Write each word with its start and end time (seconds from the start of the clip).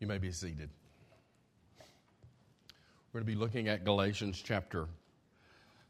You 0.00 0.06
may 0.06 0.18
be 0.18 0.30
seated. 0.30 0.70
We're 3.12 3.20
going 3.20 3.26
to 3.26 3.32
be 3.32 3.34
looking 3.34 3.66
at 3.66 3.84
Galatians 3.84 4.40
chapter 4.44 4.86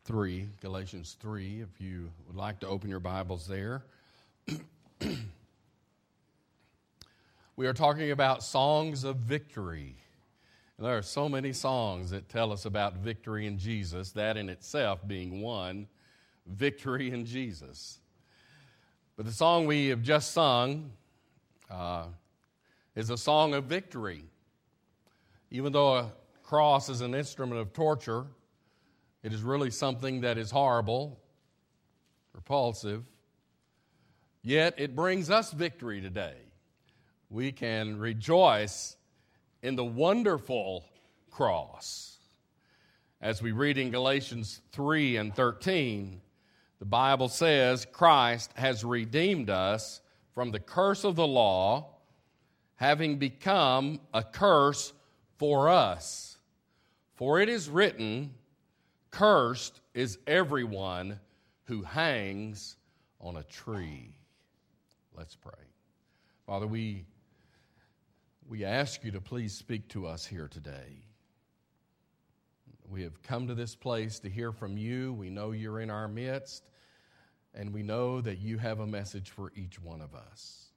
3. 0.06 0.48
Galatians 0.62 1.18
3, 1.20 1.60
if 1.60 1.78
you 1.78 2.10
would 2.26 2.36
like 2.36 2.58
to 2.60 2.66
open 2.66 2.88
your 2.88 3.00
Bibles 3.00 3.46
there. 3.46 3.82
we 7.56 7.66
are 7.66 7.74
talking 7.74 8.10
about 8.10 8.42
songs 8.42 9.04
of 9.04 9.16
victory. 9.16 9.96
And 10.78 10.86
there 10.86 10.96
are 10.96 11.02
so 11.02 11.28
many 11.28 11.52
songs 11.52 12.08
that 12.08 12.30
tell 12.30 12.50
us 12.50 12.64
about 12.64 12.94
victory 12.94 13.46
in 13.46 13.58
Jesus, 13.58 14.12
that 14.12 14.38
in 14.38 14.48
itself 14.48 15.06
being 15.06 15.42
one 15.42 15.86
victory 16.46 17.10
in 17.10 17.26
Jesus. 17.26 17.98
But 19.18 19.26
the 19.26 19.32
song 19.32 19.66
we 19.66 19.88
have 19.88 20.00
just 20.02 20.32
sung, 20.32 20.92
uh, 21.70 22.06
is 22.98 23.10
a 23.10 23.16
song 23.16 23.54
of 23.54 23.62
victory. 23.66 24.24
Even 25.52 25.72
though 25.72 25.94
a 25.94 26.12
cross 26.42 26.88
is 26.88 27.00
an 27.00 27.14
instrument 27.14 27.60
of 27.60 27.72
torture, 27.72 28.26
it 29.22 29.32
is 29.32 29.40
really 29.40 29.70
something 29.70 30.22
that 30.22 30.36
is 30.36 30.50
horrible, 30.50 31.16
repulsive, 32.34 33.04
yet 34.42 34.74
it 34.78 34.96
brings 34.96 35.30
us 35.30 35.52
victory 35.52 36.00
today. 36.00 36.34
We 37.30 37.52
can 37.52 38.00
rejoice 38.00 38.96
in 39.62 39.76
the 39.76 39.84
wonderful 39.84 40.84
cross. 41.30 42.18
As 43.20 43.40
we 43.40 43.52
read 43.52 43.78
in 43.78 43.92
Galatians 43.92 44.60
3 44.72 45.18
and 45.18 45.32
13, 45.36 46.20
the 46.80 46.84
Bible 46.84 47.28
says 47.28 47.86
Christ 47.92 48.50
has 48.56 48.82
redeemed 48.82 49.50
us 49.50 50.00
from 50.34 50.50
the 50.50 50.58
curse 50.58 51.04
of 51.04 51.14
the 51.14 51.26
law 51.26 51.94
having 52.78 53.18
become 53.18 54.00
a 54.14 54.22
curse 54.22 54.92
for 55.36 55.68
us. 55.68 56.38
For 57.16 57.40
it 57.40 57.48
is 57.48 57.68
written, 57.68 58.32
Cursed 59.10 59.80
is 59.94 60.18
everyone 60.28 61.18
who 61.64 61.82
hangs 61.82 62.76
on 63.20 63.36
a 63.36 63.42
tree. 63.42 64.14
Let's 65.16 65.34
pray. 65.34 65.52
Father, 66.46 66.68
we, 66.68 67.04
we 68.48 68.64
ask 68.64 69.02
you 69.02 69.10
to 69.10 69.20
please 69.20 69.52
speak 69.52 69.88
to 69.88 70.06
us 70.06 70.24
here 70.24 70.46
today. 70.46 71.02
We 72.88 73.02
have 73.02 73.20
come 73.24 73.48
to 73.48 73.56
this 73.56 73.74
place 73.74 74.20
to 74.20 74.30
hear 74.30 74.52
from 74.52 74.78
you. 74.78 75.14
We 75.14 75.30
know 75.30 75.50
you're 75.50 75.80
in 75.80 75.90
our 75.90 76.06
midst, 76.06 76.62
and 77.54 77.74
we 77.74 77.82
know 77.82 78.20
that 78.20 78.38
you 78.38 78.56
have 78.58 78.78
a 78.78 78.86
message 78.86 79.30
for 79.30 79.50
each 79.56 79.82
one 79.82 80.00
of 80.00 80.14
us. 80.14 80.67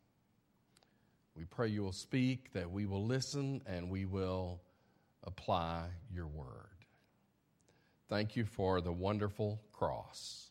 We 1.35 1.45
pray 1.45 1.69
you 1.69 1.83
will 1.83 1.91
speak, 1.91 2.51
that 2.53 2.69
we 2.69 2.85
will 2.85 3.05
listen, 3.05 3.61
and 3.65 3.89
we 3.89 4.05
will 4.05 4.61
apply 5.23 5.85
your 6.13 6.27
word. 6.27 6.67
Thank 8.09 8.35
you 8.35 8.43
for 8.43 8.81
the 8.81 8.91
wonderful 8.91 9.61
cross 9.71 10.49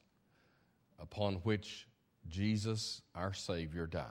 upon 0.99 1.35
which 1.37 1.87
Jesus, 2.29 3.03
our 3.15 3.35
Savior, 3.35 3.87
died. 3.87 4.07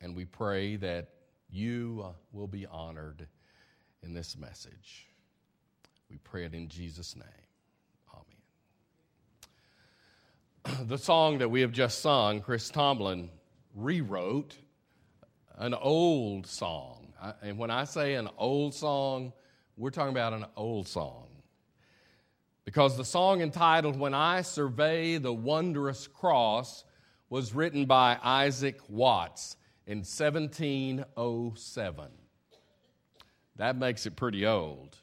And 0.00 0.14
we 0.14 0.24
pray 0.24 0.76
that 0.76 1.08
you 1.50 2.02
uh, 2.04 2.12
will 2.32 2.46
be 2.46 2.66
honored 2.66 3.26
in 4.02 4.14
this 4.14 4.36
message. 4.36 5.08
We 6.08 6.18
pray 6.18 6.44
it 6.44 6.54
in 6.54 6.68
Jesus' 6.68 7.16
name. 7.16 7.26
Amen. 10.64 10.78
The 10.88 10.98
song 10.98 11.38
that 11.38 11.50
we 11.50 11.60
have 11.62 11.72
just 11.72 12.00
sung, 12.00 12.40
Chris 12.40 12.70
Tomlin 12.70 13.30
rewrote 13.74 14.56
an 15.58 15.74
old 15.74 16.46
song. 16.46 17.12
And 17.42 17.58
when 17.58 17.70
I 17.70 17.84
say 17.84 18.14
an 18.14 18.28
old 18.38 18.72
song, 18.74 19.34
we're 19.76 19.90
talking 19.90 20.12
about 20.12 20.32
an 20.32 20.46
old 20.56 20.88
song. 20.88 21.26
Because 22.64 22.96
the 22.96 23.04
song 23.04 23.40
entitled 23.40 23.98
When 23.98 24.14
I 24.14 24.42
Survey 24.42 25.18
the 25.18 25.32
Wondrous 25.32 26.06
Cross 26.06 26.84
was 27.28 27.52
written 27.54 27.86
by 27.86 28.18
Isaac 28.22 28.78
Watts 28.88 29.56
in 29.86 29.98
1707. 29.98 32.04
That 33.56 33.76
makes 33.76 34.06
it 34.06 34.14
pretty 34.16 34.46
old. 34.46 34.96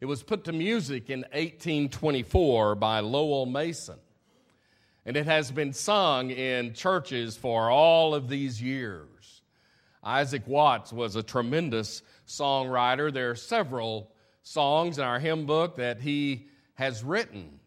It 0.00 0.06
was 0.06 0.22
put 0.22 0.44
to 0.44 0.52
music 0.52 1.10
in 1.10 1.20
1824 1.32 2.76
by 2.76 3.00
Lowell 3.00 3.46
Mason. 3.46 3.98
And 5.04 5.16
it 5.16 5.26
has 5.26 5.50
been 5.50 5.72
sung 5.72 6.30
in 6.30 6.74
churches 6.74 7.36
for 7.36 7.68
all 7.70 8.14
of 8.14 8.28
these 8.28 8.62
years. 8.62 9.11
Isaac 10.04 10.42
Watts 10.46 10.92
was 10.92 11.14
a 11.14 11.22
tremendous 11.22 12.02
songwriter. 12.26 13.12
There 13.12 13.30
are 13.30 13.36
several 13.36 14.10
songs 14.42 14.98
in 14.98 15.04
our 15.04 15.20
hymn 15.20 15.46
book 15.46 15.76
that 15.76 16.00
he 16.00 16.48
has 16.74 17.04
written. 17.04 17.60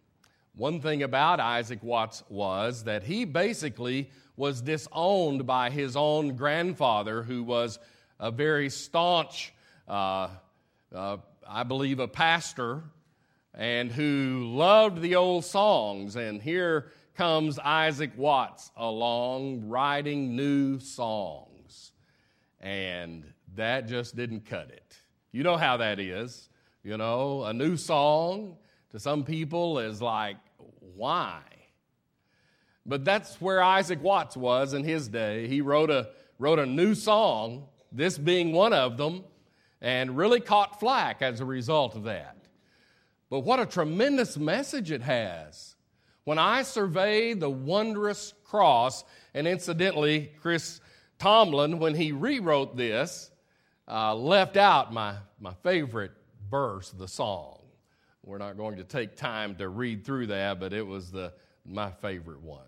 One 0.56 0.82
thing 0.82 1.04
about 1.04 1.40
Isaac 1.40 1.82
Watts 1.82 2.24
was 2.30 2.84
that 2.84 3.04
he 3.04 3.24
basically 3.24 4.10
was 4.36 4.62
disowned 4.62 5.46
by 5.46 5.70
his 5.70 5.96
own 5.96 6.36
grandfather, 6.36 7.24
who 7.24 7.42
was 7.44 7.80
a 8.20 8.32
very 8.32 8.70
staunch, 8.70 9.54
uh, 9.88 10.28
uh, 10.94 11.18
I 11.48 11.64
believe, 11.64 12.00
a 12.00 12.08
pastor, 12.08 12.84
and 13.54 13.90
who 13.90 14.52
loved 14.54 15.02
the 15.02 15.16
old 15.16 15.46
songs. 15.46 16.18
And 16.18 16.42
here 16.42 16.92
comes 17.16 17.60
Isaac 17.60 18.12
Watts 18.18 18.72
along 18.76 19.70
writing 19.70 20.36
new 20.36 20.80
songs 20.80 21.55
and 22.66 23.24
that 23.56 23.88
just 23.88 24.16
didn't 24.16 24.44
cut 24.48 24.72
it. 24.72 24.98
You 25.32 25.44
know 25.44 25.56
how 25.56 25.78
that 25.78 26.00
is. 26.00 26.50
You 26.84 26.98
know, 26.98 27.44
a 27.44 27.54
new 27.54 27.78
song 27.78 28.58
to 28.90 29.00
some 29.00 29.24
people 29.24 29.78
is 29.80 30.02
like, 30.02 30.38
why? 30.96 31.42
But 32.84 33.06
that's 33.06 33.40
where 33.40 33.62
Isaac 33.62 34.02
Watts 34.02 34.36
was 34.36 34.74
in 34.74 34.84
his 34.84 35.08
day. 35.08 35.48
He 35.48 35.62
wrote 35.62 35.92
a, 35.92 36.10
wrote 36.40 36.58
a 36.58 36.66
new 36.66 36.96
song, 36.96 37.68
this 37.92 38.18
being 38.18 38.52
one 38.52 38.74
of 38.74 38.98
them, 38.98 39.24
and 39.80 40.18
really 40.18 40.40
caught 40.40 40.80
flack 40.80 41.22
as 41.22 41.42
a 41.42 41.46
result 41.46 41.96
of 41.96 42.06
that. 42.06 42.38
But 43.30 43.42
what 43.42 43.60
a 43.60 43.66
tremendous 43.68 44.38
message 44.38 44.90
it 44.90 45.02
has. 45.02 45.76
When 46.24 46.40
I 46.40 46.64
survey 46.64 47.34
the 47.34 47.50
wondrous 47.50 48.34
cross, 48.44 49.04
and 49.36 49.48
incidentally, 49.48 50.32
Chris 50.42 50.82
Tomlin, 51.20 51.80
when 51.80 51.96
he 51.96 52.12
rewrote 52.12 52.76
this, 52.76 53.32
uh, 53.88 54.16
left 54.16 54.58
out 54.58 54.94
my, 54.94 55.16
my 55.40 55.54
favorite 55.64 56.12
verse 56.50 56.92
of 56.92 57.00
the 57.00 57.08
song. 57.08 57.60
We're 58.24 58.38
not 58.38 58.58
going 58.58 58.78
to 58.78 58.84
take 58.84 59.16
time 59.16 59.56
to 59.58 59.70
read 59.70 60.04
through 60.04 60.28
that, 60.28 60.60
but 60.60 60.74
it 60.74 60.86
was 60.86 61.12
the, 61.12 61.34
my 61.66 61.92
favorite 61.92 62.42
one. 62.42 62.62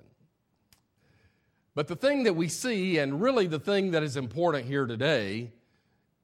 But 1.73 1.87
the 1.87 1.95
thing 1.95 2.23
that 2.23 2.35
we 2.35 2.47
see, 2.47 2.97
and 2.97 3.21
really 3.21 3.47
the 3.47 3.59
thing 3.59 3.91
that 3.91 4.03
is 4.03 4.17
important 4.17 4.65
here 4.65 4.85
today, 4.85 5.51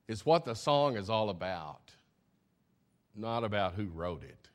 is 0.07 0.25
what 0.25 0.45
the 0.45 0.55
song 0.55 0.97
is 0.97 1.09
all 1.09 1.29
about, 1.29 1.91
not 3.15 3.43
about 3.43 3.73
who 3.73 3.85
wrote 3.85 4.23
it. 4.23 4.49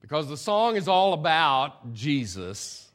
Because 0.00 0.28
the 0.28 0.36
song 0.36 0.76
is 0.76 0.88
all 0.88 1.12
about 1.12 1.92
Jesus 1.92 2.87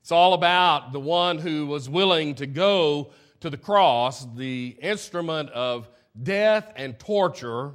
it's 0.00 0.12
all 0.12 0.34
about 0.34 0.92
the 0.92 1.00
one 1.00 1.38
who 1.38 1.66
was 1.66 1.88
willing 1.88 2.34
to 2.36 2.46
go 2.46 3.12
to 3.40 3.50
the 3.50 3.56
cross, 3.56 4.26
the 4.34 4.76
instrument 4.80 5.50
of 5.50 5.88
death 6.20 6.72
and 6.76 6.98
torture 6.98 7.72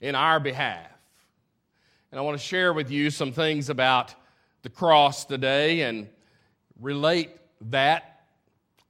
in 0.00 0.14
our 0.14 0.40
behalf. 0.40 0.86
And 2.10 2.18
I 2.18 2.22
want 2.22 2.38
to 2.38 2.44
share 2.44 2.72
with 2.72 2.90
you 2.90 3.10
some 3.10 3.32
things 3.32 3.70
about 3.70 4.14
the 4.62 4.68
cross 4.68 5.24
today 5.24 5.82
and 5.82 6.08
relate 6.80 7.30
that 7.70 8.26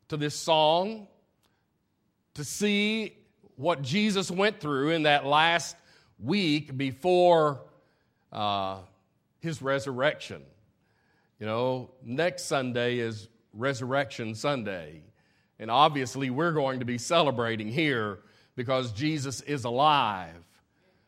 to 0.08 0.16
this 0.16 0.34
song 0.34 1.06
to 2.34 2.44
see 2.44 3.16
what 3.56 3.82
Jesus 3.82 4.30
went 4.30 4.58
through 4.60 4.90
in 4.90 5.02
that 5.02 5.26
last 5.26 5.76
week 6.18 6.76
before 6.76 7.60
uh, 8.32 8.78
his 9.40 9.60
resurrection. 9.60 10.42
You 11.40 11.46
know, 11.46 11.90
next 12.04 12.44
Sunday 12.44 12.98
is 12.98 13.28
Resurrection 13.54 14.34
Sunday. 14.34 15.00
And 15.58 15.70
obviously, 15.70 16.28
we're 16.28 16.52
going 16.52 16.80
to 16.80 16.84
be 16.84 16.98
celebrating 16.98 17.68
here 17.68 18.18
because 18.56 18.92
Jesus 18.92 19.40
is 19.40 19.64
alive. 19.64 20.44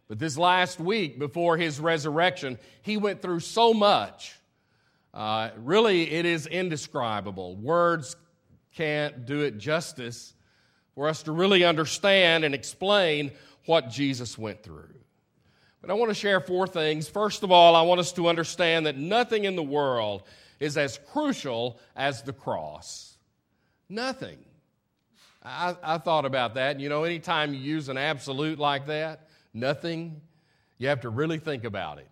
But 0.08 0.18
this 0.18 0.38
last 0.38 0.80
week 0.80 1.18
before 1.18 1.58
his 1.58 1.78
resurrection, 1.78 2.58
he 2.80 2.96
went 2.96 3.20
through 3.20 3.40
so 3.40 3.74
much. 3.74 4.38
Uh, 5.12 5.50
really, 5.58 6.10
it 6.10 6.24
is 6.24 6.46
indescribable. 6.46 7.54
Words 7.56 8.16
can't 8.74 9.26
do 9.26 9.40
it 9.40 9.58
justice 9.58 10.32
for 10.94 11.08
us 11.08 11.22
to 11.24 11.32
really 11.32 11.62
understand 11.62 12.44
and 12.44 12.54
explain 12.54 13.32
what 13.66 13.90
Jesus 13.90 14.38
went 14.38 14.62
through. 14.62 15.01
But 15.82 15.90
I 15.90 15.94
want 15.94 16.10
to 16.10 16.14
share 16.14 16.40
four 16.40 16.66
things. 16.66 17.08
First 17.08 17.42
of 17.42 17.50
all, 17.50 17.74
I 17.74 17.82
want 17.82 18.00
us 18.00 18.12
to 18.12 18.28
understand 18.28 18.86
that 18.86 18.96
nothing 18.96 19.44
in 19.44 19.56
the 19.56 19.62
world 19.62 20.22
is 20.60 20.78
as 20.78 20.98
crucial 21.12 21.80
as 21.96 22.22
the 22.22 22.32
cross. 22.32 23.18
Nothing. 23.88 24.38
I, 25.42 25.76
I 25.82 25.98
thought 25.98 26.24
about 26.24 26.54
that. 26.54 26.78
You 26.78 26.88
know, 26.88 27.02
anytime 27.02 27.52
you 27.52 27.60
use 27.60 27.88
an 27.88 27.98
absolute 27.98 28.60
like 28.60 28.86
that, 28.86 29.28
nothing, 29.52 30.20
you 30.78 30.86
have 30.86 31.00
to 31.00 31.10
really 31.10 31.38
think 31.38 31.64
about 31.64 31.98
it. 31.98 32.08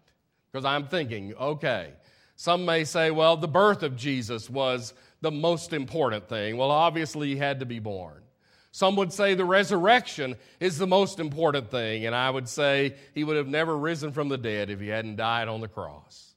Because 0.51 0.65
I'm 0.65 0.89
thinking, 0.89 1.33
okay, 1.35 1.93
some 2.35 2.65
may 2.65 2.83
say, 2.83 3.13
well, 3.13 3.37
the 3.37 3.47
birth 3.47 3.85
of 3.85 3.95
Jesus 3.95 4.51
was 4.51 4.95
the 5.21 5.31
most 5.31 5.73
important 5.73 6.29
thing. 6.29 6.57
Well, 6.57 6.73
obviously, 6.73 7.29
he 7.29 7.37
had 7.37 7.61
to 7.61 7.67
be 7.67 7.79
born. 7.79 8.21
Some 8.73 8.97
would 8.97 9.13
say 9.13 9.35
the 9.35 9.45
resurrection 9.45 10.37
is 10.61 10.79
the 10.79 10.87
most 10.87 11.19
important 11.19 11.71
thing, 11.71 12.07
and 12.07 12.15
I 12.15 12.31
would 12.31 12.49
say 12.49 12.95
he 13.15 13.25
would 13.25 13.37
have 13.37 13.49
never 13.49 13.77
risen 13.77 14.13
from 14.13 14.29
the 14.29 14.39
dead 14.39 14.71
if 14.71 14.81
he 14.81 14.89
hadn't 14.89 15.17
died 15.17 15.49
on 15.49 15.61
the 15.61 15.69
cross. 15.69 16.35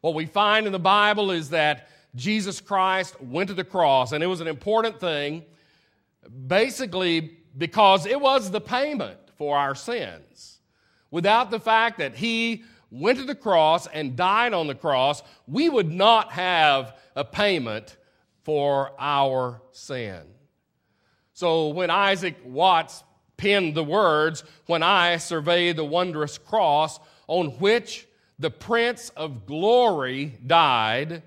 What 0.00 0.14
we 0.14 0.26
find 0.26 0.66
in 0.66 0.72
the 0.72 0.78
Bible 0.78 1.30
is 1.30 1.50
that 1.50 1.88
Jesus 2.14 2.60
Christ 2.60 3.20
went 3.20 3.48
to 3.48 3.54
the 3.54 3.64
cross, 3.64 4.12
and 4.12 4.22
it 4.22 4.28
was 4.28 4.40
an 4.40 4.46
important 4.46 5.00
thing 5.00 5.44
basically 6.46 7.38
because 7.56 8.06
it 8.06 8.20
was 8.20 8.50
the 8.50 8.60
payment 8.60 9.18
for 9.36 9.56
our 9.56 9.74
sins. 9.74 10.58
Without 11.10 11.50
the 11.50 11.60
fact 11.60 11.98
that 11.98 12.14
he 12.14 12.64
went 12.90 13.18
to 13.18 13.24
the 13.24 13.34
cross 13.34 13.86
and 13.88 14.16
died 14.16 14.52
on 14.52 14.66
the 14.66 14.74
cross, 14.74 15.22
we 15.46 15.68
would 15.68 15.92
not 15.92 16.32
have 16.32 16.96
a 17.16 17.24
payment 17.24 17.96
for 18.42 18.92
our 18.98 19.60
sin. 19.72 20.22
So 21.34 21.68
when 21.68 21.90
Isaac 21.90 22.36
Watts 22.44 23.02
penned 23.36 23.74
the 23.74 23.84
words, 23.84 24.44
When 24.66 24.82
I 24.82 25.18
survey 25.18 25.72
the 25.72 25.84
wondrous 25.84 26.38
cross 26.38 26.98
on 27.26 27.48
which 27.58 28.06
the 28.38 28.50
Prince 28.50 29.10
of 29.10 29.44
Glory 29.44 30.38
died, 30.46 31.22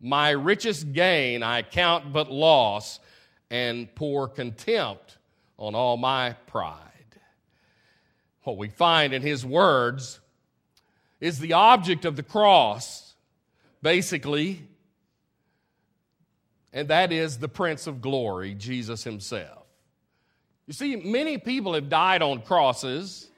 my 0.00 0.30
richest 0.30 0.92
gain 0.92 1.42
I 1.42 1.62
count 1.62 2.12
but 2.12 2.32
loss 2.32 2.98
and 3.50 3.94
pour 3.94 4.26
contempt 4.26 5.18
on 5.58 5.74
all 5.74 5.98
my 5.98 6.32
pride. 6.46 6.88
What 8.44 8.56
we 8.56 8.68
find 8.68 9.12
in 9.12 9.20
his 9.20 9.44
words 9.44 10.18
is 11.20 11.38
the 11.38 11.52
object 11.52 12.04
of 12.06 12.16
the 12.16 12.22
cross, 12.22 13.14
basically, 13.82 14.66
and 16.72 16.88
that 16.88 17.12
is 17.12 17.38
the 17.38 17.48
Prince 17.48 17.86
of 17.86 18.00
Glory, 18.00 18.54
Jesus 18.54 19.04
himself. 19.04 19.66
You 20.66 20.72
see, 20.72 20.96
many 20.96 21.38
people 21.38 21.74
have 21.74 21.88
died 21.88 22.22
on 22.22 22.42
crosses, 22.42 23.28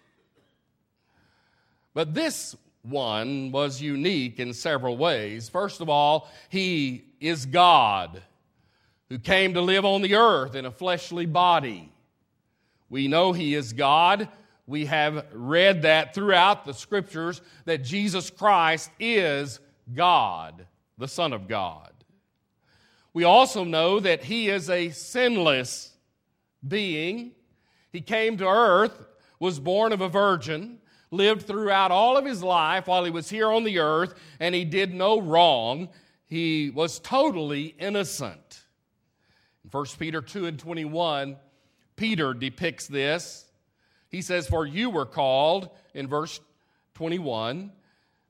but 1.94 2.14
this 2.14 2.54
one 2.82 3.50
was 3.50 3.80
unique 3.80 4.38
in 4.38 4.52
several 4.52 4.96
ways. 4.96 5.48
First 5.48 5.80
of 5.80 5.88
all, 5.88 6.28
he 6.50 7.04
is 7.20 7.46
God 7.46 8.22
who 9.08 9.18
came 9.18 9.54
to 9.54 9.60
live 9.60 9.84
on 9.84 10.02
the 10.02 10.16
earth 10.16 10.54
in 10.54 10.66
a 10.66 10.70
fleshly 10.70 11.26
body. 11.26 11.90
We 12.90 13.08
know 13.08 13.32
he 13.32 13.54
is 13.54 13.72
God. 13.72 14.28
We 14.66 14.86
have 14.86 15.26
read 15.32 15.82
that 15.82 16.14
throughout 16.14 16.64
the 16.64 16.74
scriptures 16.74 17.40
that 17.64 17.84
Jesus 17.84 18.30
Christ 18.30 18.90
is 19.00 19.60
God, 19.94 20.66
the 20.98 21.08
Son 21.08 21.32
of 21.32 21.48
God. 21.48 21.93
We 23.14 23.22
also 23.22 23.62
know 23.62 24.00
that 24.00 24.24
he 24.24 24.50
is 24.50 24.68
a 24.68 24.90
sinless 24.90 25.92
being. 26.66 27.32
He 27.92 28.00
came 28.00 28.36
to 28.38 28.46
earth, 28.46 29.06
was 29.38 29.60
born 29.60 29.92
of 29.92 30.00
a 30.00 30.08
virgin, 30.08 30.80
lived 31.12 31.46
throughout 31.46 31.92
all 31.92 32.16
of 32.16 32.26
his 32.26 32.42
life 32.42 32.88
while 32.88 33.04
he 33.04 33.12
was 33.12 33.30
here 33.30 33.50
on 33.50 33.62
the 33.62 33.78
earth, 33.78 34.14
and 34.40 34.52
he 34.52 34.64
did 34.64 34.92
no 34.92 35.20
wrong. 35.20 35.88
He 36.26 36.70
was 36.70 36.98
totally 36.98 37.76
innocent. 37.78 38.62
In 39.62 39.70
1 39.70 39.86
Peter 39.98 40.20
2 40.20 40.46
and 40.46 40.58
21, 40.58 41.36
Peter 41.94 42.34
depicts 42.34 42.88
this. 42.88 43.46
He 44.10 44.22
says, 44.22 44.48
For 44.48 44.66
you 44.66 44.90
were 44.90 45.06
called, 45.06 45.70
in 45.94 46.08
verse 46.08 46.40
21, 46.94 47.70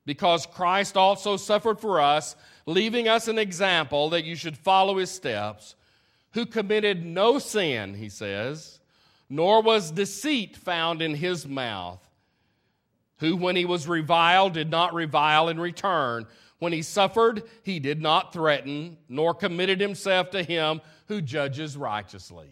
because 0.07 0.47
Christ 0.47 0.97
also 0.97 1.37
suffered 1.37 1.81
for 1.81 2.01
us, 2.01 2.37
leaving 2.67 3.09
us 3.09 3.29
an 3.29 3.39
example 3.39 4.11
that 4.11 4.25
you 4.25 4.37
should 4.37 4.57
follow 4.57 4.99
his 4.99 5.11
steps, 5.11 5.75
who 6.33 6.47
committed 6.47 7.05
no 7.05 7.39
sin, 7.39 7.95
he 7.95 8.09
says, 8.09 8.81
nor 9.31 9.63
was 9.63 9.91
deceit 9.91 10.57
found 10.57 11.01
in 11.01 11.15
his 11.15 11.47
mouth 11.47 12.05
who, 13.19 13.37
when 13.37 13.57
he 13.57 13.65
was 13.65 13.89
reviled, 13.89 14.55
did 14.55 14.71
not 14.71 14.95
revile 14.95 15.49
in 15.49 15.59
return. 15.59 16.27
When 16.59 16.73
he 16.73 16.83
suffered, 16.83 17.45
he 17.63 17.79
did 17.79 18.01
not 18.01 18.33
threaten, 18.33 18.99
nor 19.09 19.35
committed 19.35 19.81
himself 19.81 20.31
to 20.31 20.43
him 20.43 20.81
who 21.09 21.21
judges 21.21 21.77
righteously. 21.77 22.51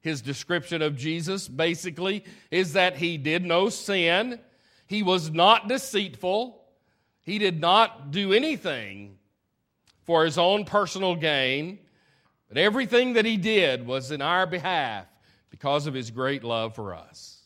His 0.00 0.22
description 0.22 0.82
of 0.82 0.96
Jesus 0.96 1.48
basically 1.48 2.24
is 2.50 2.74
that 2.74 2.96
he 2.96 3.16
did 3.18 3.44
no 3.44 3.68
sin, 3.68 4.38
he 4.86 5.02
was 5.02 5.30
not 5.30 5.68
deceitful, 5.68 6.62
he 7.26 7.38
did 7.38 7.60
not 7.60 8.12
do 8.12 8.32
anything 8.32 9.18
for 10.04 10.24
his 10.24 10.38
own 10.38 10.64
personal 10.64 11.16
gain, 11.16 11.80
but 12.48 12.56
everything 12.56 13.14
that 13.14 13.24
he 13.24 13.36
did 13.36 13.84
was 13.84 14.12
in 14.12 14.22
our 14.22 14.46
behalf 14.46 15.06
because 15.50 15.88
of 15.88 15.92
his 15.92 16.12
great 16.12 16.44
love 16.44 16.76
for 16.76 16.94
us. 16.94 17.40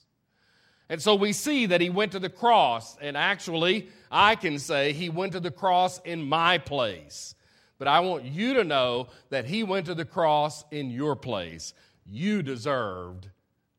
And 0.91 1.01
so 1.01 1.15
we 1.15 1.33
see 1.33 1.65
that 1.67 1.81
he 1.81 1.89
went 1.89 2.13
to 2.13 2.19
the 2.19 2.29
cross, 2.29 2.99
and 3.01 3.17
actually, 3.17 3.89
I 4.11 4.37
can 4.37 4.59
say 4.59 4.93
he 4.93 5.09
went 5.09 5.33
to 5.33 5.41
the 5.41 5.51
cross 5.51 5.99
in 6.01 6.23
my 6.29 6.59
place. 6.59 7.35
But 7.79 7.89
I 7.89 8.01
want 8.01 8.25
you 8.25 8.55
to 8.55 8.65
know 8.65 9.09
that 9.31 9.47
he 9.47 9.63
went 9.63 9.87
to 9.87 9.95
the 9.95 10.05
cross 10.05 10.63
in 10.71 10.91
your 10.91 11.17
place. 11.17 11.73
You 12.05 12.43
deserved 12.43 13.31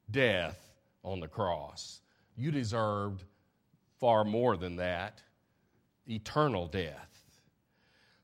death 0.09 0.57
on 1.03 1.19
the 1.19 1.27
cross. 1.27 2.01
You 2.35 2.49
deserved 2.49 3.23
far 3.99 4.23
more 4.23 4.57
than 4.57 4.77
that 4.77 5.21
eternal 6.07 6.67
death. 6.67 7.09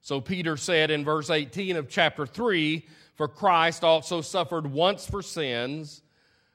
So 0.01 0.21
Peter 0.21 0.55
said 0.57 0.89
in 0.91 1.03
verse 1.03 1.29
18 1.29 1.75
of 1.75 1.89
chapter 1.89 2.25
3 2.25 2.85
For 3.15 3.27
Christ 3.27 3.83
also 3.83 4.21
suffered 4.21 4.65
once 4.67 5.05
for 5.05 5.21
sins, 5.21 6.01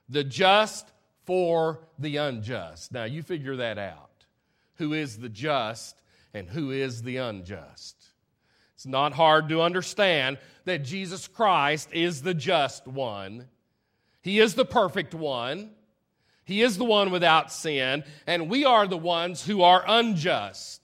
the 0.09 0.23
just 0.23 0.91
for 1.25 1.79
the 1.99 2.17
unjust. 2.17 2.91
Now, 2.91 3.03
you 3.03 3.21
figure 3.21 3.57
that 3.57 3.77
out. 3.77 4.25
Who 4.75 4.93
is 4.93 5.17
the 5.17 5.29
just 5.29 6.01
and 6.33 6.49
who 6.49 6.71
is 6.71 7.03
the 7.03 7.17
unjust? 7.17 7.95
It's 8.75 8.85
not 8.85 9.13
hard 9.13 9.49
to 9.49 9.61
understand 9.61 10.39
that 10.65 10.83
Jesus 10.83 11.27
Christ 11.27 11.89
is 11.93 12.21
the 12.21 12.33
just 12.33 12.87
one. 12.87 13.47
He 14.21 14.39
is 14.39 14.55
the 14.55 14.65
perfect 14.65 15.13
one. 15.13 15.71
He 16.45 16.61
is 16.61 16.77
the 16.77 16.85
one 16.85 17.11
without 17.11 17.51
sin, 17.51 18.03
and 18.27 18.49
we 18.49 18.65
are 18.65 18.87
the 18.87 18.97
ones 18.97 19.45
who 19.45 19.61
are 19.61 19.83
unjust. 19.87 20.82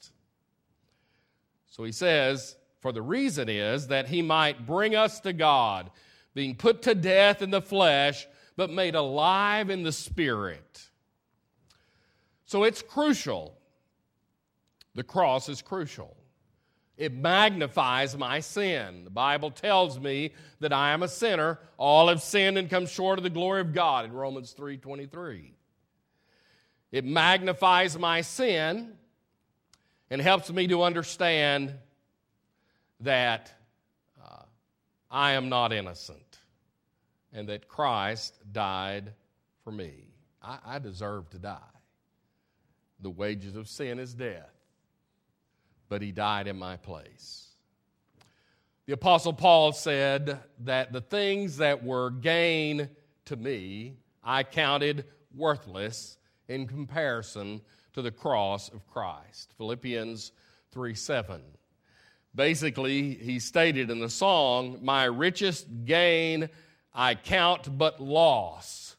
So 1.79 1.85
he 1.85 1.93
says, 1.93 2.57
for 2.81 2.91
the 2.91 3.01
reason 3.01 3.47
is 3.47 3.87
that 3.87 4.09
he 4.09 4.21
might 4.21 4.65
bring 4.65 4.97
us 4.97 5.21
to 5.21 5.31
God, 5.31 5.89
being 6.33 6.53
put 6.53 6.81
to 6.81 6.93
death 6.93 7.41
in 7.41 7.51
the 7.51 7.61
flesh 7.61 8.27
but 8.57 8.69
made 8.69 8.95
alive 8.95 9.69
in 9.69 9.83
the 9.83 9.93
Spirit. 9.93 10.89
So 12.43 12.65
it's 12.65 12.81
crucial. 12.81 13.57
The 14.93 15.03
cross 15.03 15.47
is 15.47 15.61
crucial. 15.61 16.17
It 16.97 17.13
magnifies 17.13 18.17
my 18.17 18.41
sin. 18.41 19.05
The 19.05 19.09
Bible 19.09 19.49
tells 19.49 20.01
me 20.01 20.33
that 20.59 20.73
I 20.73 20.91
am 20.91 21.01
a 21.01 21.07
sinner. 21.07 21.59
All 21.77 22.09
have 22.09 22.21
sinned 22.21 22.57
and 22.57 22.69
come 22.69 22.87
short 22.87 23.19
of 23.19 23.23
the 23.23 23.29
glory 23.29 23.61
of 23.61 23.73
God 23.73 24.03
in 24.03 24.11
Romans 24.11 24.51
3:23. 24.51 25.53
It 26.91 27.05
magnifies 27.05 27.97
my 27.97 28.19
sin 28.19 28.97
and 30.09 30.21
helps 30.21 30.51
me 30.51 30.67
to 30.67 30.83
understand 30.83 31.73
that 33.01 33.53
uh, 34.23 34.43
I 35.09 35.33
am 35.33 35.49
not 35.49 35.71
innocent 35.71 36.39
and 37.33 37.47
that 37.49 37.67
Christ 37.67 38.35
died 38.51 39.13
for 39.63 39.71
me. 39.71 39.93
I, 40.41 40.57
I 40.65 40.79
deserve 40.79 41.29
to 41.31 41.39
die. 41.39 41.57
The 43.01 43.09
wages 43.09 43.55
of 43.55 43.67
sin 43.67 43.99
is 43.99 44.13
death, 44.13 44.51
but 45.87 46.01
he 46.01 46.11
died 46.11 46.47
in 46.47 46.57
my 46.57 46.75
place. 46.77 47.45
The 48.87 48.93
Apostle 48.93 49.33
Paul 49.33 49.71
said 49.71 50.39
that 50.61 50.91
the 50.91 51.01
things 51.01 51.57
that 51.57 51.83
were 51.83 52.09
gain 52.09 52.89
to 53.25 53.35
me, 53.35 53.97
I 54.23 54.43
counted 54.43 55.05
worthless 55.35 56.17
in 56.47 56.65
comparison 56.65 57.61
to 57.93 58.01
the 58.01 58.11
cross 58.11 58.69
of 58.69 58.87
Christ. 58.87 59.53
Philippians 59.57 60.31
3 60.71 60.93
7. 60.93 61.41
Basically, 62.35 63.15
he 63.15 63.39
stated 63.39 63.89
in 63.89 63.99
the 63.99 64.09
song, 64.09 64.79
My 64.81 65.05
richest 65.05 65.67
gain 65.85 66.49
I 66.93 67.15
count 67.15 67.77
but 67.77 68.01
loss. 68.01 68.95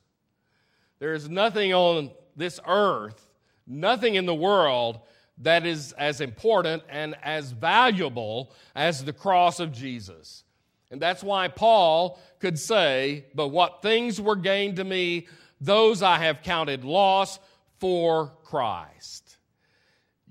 There 0.98 1.14
is 1.14 1.28
nothing 1.28 1.72
on 1.72 2.10
this 2.36 2.60
earth, 2.66 3.30
nothing 3.66 4.14
in 4.14 4.26
the 4.26 4.34
world 4.34 5.00
that 5.38 5.64
is 5.64 5.92
as 5.92 6.20
important 6.20 6.82
and 6.88 7.16
as 7.22 7.52
valuable 7.52 8.52
as 8.74 9.04
the 9.04 9.12
cross 9.12 9.60
of 9.60 9.72
Jesus. 9.72 10.44
And 10.90 11.00
that's 11.00 11.22
why 11.22 11.48
Paul 11.48 12.18
could 12.40 12.58
say, 12.58 13.26
But 13.34 13.48
what 13.48 13.80
things 13.80 14.20
were 14.20 14.36
gained 14.36 14.76
to 14.76 14.84
me, 14.84 15.28
those 15.60 16.02
I 16.02 16.18
have 16.18 16.42
counted 16.42 16.84
loss 16.84 17.38
for 17.80 18.32
Christ. 18.44 19.38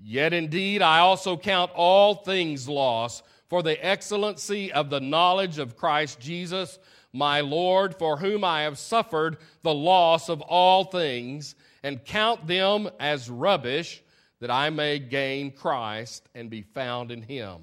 Yet 0.02 0.32
indeed, 0.32 0.80
I 0.80 1.00
also 1.00 1.36
count 1.36 1.72
all 1.74 2.14
things 2.14 2.68
loss 2.68 3.22
for 3.48 3.62
the 3.62 3.84
excellency 3.84 4.72
of 4.72 4.88
the 4.88 5.00
knowledge 5.00 5.58
of 5.58 5.76
Christ 5.76 6.20
Jesus, 6.20 6.78
my 7.12 7.40
Lord, 7.40 7.96
for 7.96 8.16
whom 8.16 8.44
I 8.44 8.62
have 8.62 8.78
suffered 8.78 9.36
the 9.62 9.74
loss 9.74 10.28
of 10.28 10.40
all 10.40 10.84
things, 10.84 11.54
and 11.82 12.04
count 12.04 12.46
them 12.46 12.88
as 12.98 13.28
rubbish, 13.28 14.02
that 14.38 14.50
I 14.50 14.70
may 14.70 14.98
gain 14.98 15.50
Christ 15.50 16.28
and 16.34 16.48
be 16.48 16.62
found 16.62 17.10
in 17.10 17.22
him, 17.22 17.58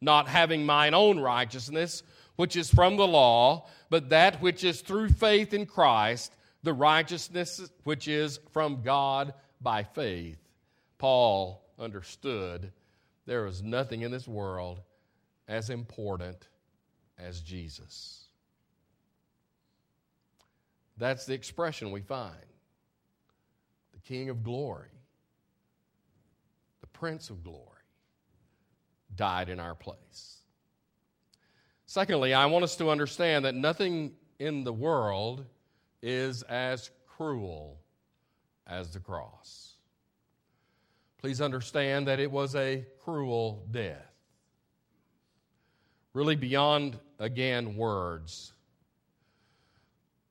not 0.00 0.28
having 0.28 0.66
mine 0.66 0.92
own 0.92 1.18
righteousness 1.18 2.02
which 2.40 2.56
is 2.56 2.70
from 2.70 2.96
the 2.96 3.06
law, 3.06 3.66
but 3.90 4.08
that 4.08 4.40
which 4.40 4.64
is 4.64 4.80
through 4.80 5.10
faith 5.10 5.52
in 5.52 5.66
Christ, 5.66 6.34
the 6.62 6.72
righteousness 6.72 7.70
which 7.84 8.08
is 8.08 8.38
from 8.52 8.82
God 8.82 9.34
by 9.60 9.82
faith. 9.82 10.38
Paul 10.98 11.64
understood 11.78 12.72
there 13.26 13.46
is 13.46 13.62
nothing 13.62 14.02
in 14.02 14.10
this 14.10 14.28
world 14.28 14.80
as 15.48 15.70
important 15.70 16.48
as 17.18 17.40
Jesus. 17.40 18.24
That's 20.96 21.24
the 21.24 21.34
expression 21.34 21.90
we 21.90 22.02
find. 22.02 22.34
The 23.94 24.00
King 24.00 24.28
of 24.28 24.42
glory, 24.42 24.90
the 26.82 26.86
Prince 26.88 27.30
of 27.30 27.42
glory, 27.42 27.64
died 29.14 29.48
in 29.48 29.58
our 29.58 29.74
place. 29.74 30.36
Secondly, 31.86 32.34
I 32.34 32.46
want 32.46 32.64
us 32.64 32.76
to 32.76 32.90
understand 32.90 33.44
that 33.46 33.54
nothing 33.54 34.12
in 34.38 34.62
the 34.62 34.72
world 34.72 35.44
is 36.02 36.42
as 36.42 36.90
cruel 37.06 37.78
as 38.66 38.92
the 38.92 39.00
cross. 39.00 39.76
Please 41.18 41.40
understand 41.40 42.08
that 42.08 42.20
it 42.20 42.30
was 42.30 42.54
a 42.54 42.86
cruel 43.04 43.66
death. 43.70 44.06
Really 46.14 46.36
beyond, 46.36 46.98
again, 47.18 47.76
words. 47.76 48.52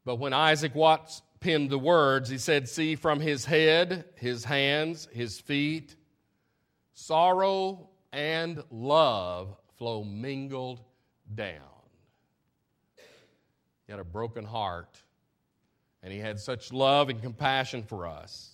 But 0.04 0.16
when 0.16 0.34
Isaac 0.34 0.74
Watts 0.74 1.22
penned 1.40 1.70
the 1.70 1.78
words, 1.78 2.30
he 2.30 2.38
said, 2.38 2.68
See 2.68 2.96
from 2.96 3.20
his 3.20 3.46
head, 3.46 4.06
his 4.16 4.44
hands, 4.44 5.08
his 5.12 5.40
feet, 5.40 5.96
sorrow 6.94 7.90
and 8.12 8.64
love 8.72 9.56
flow 9.78 10.04
mingled 10.04 10.82
down. 11.34 11.62
He 13.86 13.92
had 13.92 14.00
a 14.00 14.04
broken 14.06 14.44
heart, 14.44 15.02
and 16.02 16.14
he 16.14 16.20
had 16.20 16.40
such 16.40 16.72
love 16.72 17.10
and 17.10 17.22
compassion 17.22 17.84
for 17.84 18.08
us. 18.08 18.52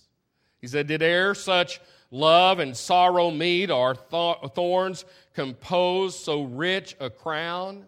He 0.60 0.66
said, 0.66 0.86
Did 0.86 1.02
e'er 1.02 1.34
such 1.34 1.80
love 2.10 2.58
and 2.58 2.76
sorrow 2.76 3.30
meet, 3.30 3.70
or 3.70 3.94
thorns 3.94 5.04
compose 5.34 6.18
so 6.18 6.42
rich 6.42 6.96
a 6.98 7.10
crown? 7.10 7.86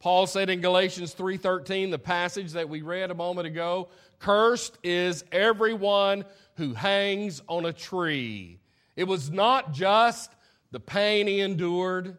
Paul 0.00 0.26
said 0.26 0.50
in 0.50 0.60
Galatians 0.60 1.14
3:13, 1.14 1.92
the 1.92 1.98
passage 1.98 2.52
that 2.52 2.68
we 2.68 2.82
read 2.82 3.12
a 3.12 3.14
moment 3.14 3.46
ago, 3.46 3.88
cursed 4.18 4.76
is 4.82 5.24
everyone 5.30 6.24
who 6.56 6.74
hangs 6.74 7.40
on 7.48 7.66
a 7.66 7.72
tree. 7.72 8.58
It 8.96 9.04
was 9.04 9.30
not 9.30 9.72
just 9.72 10.32
the 10.72 10.80
pain 10.80 11.28
he 11.28 11.40
endured, 11.40 12.18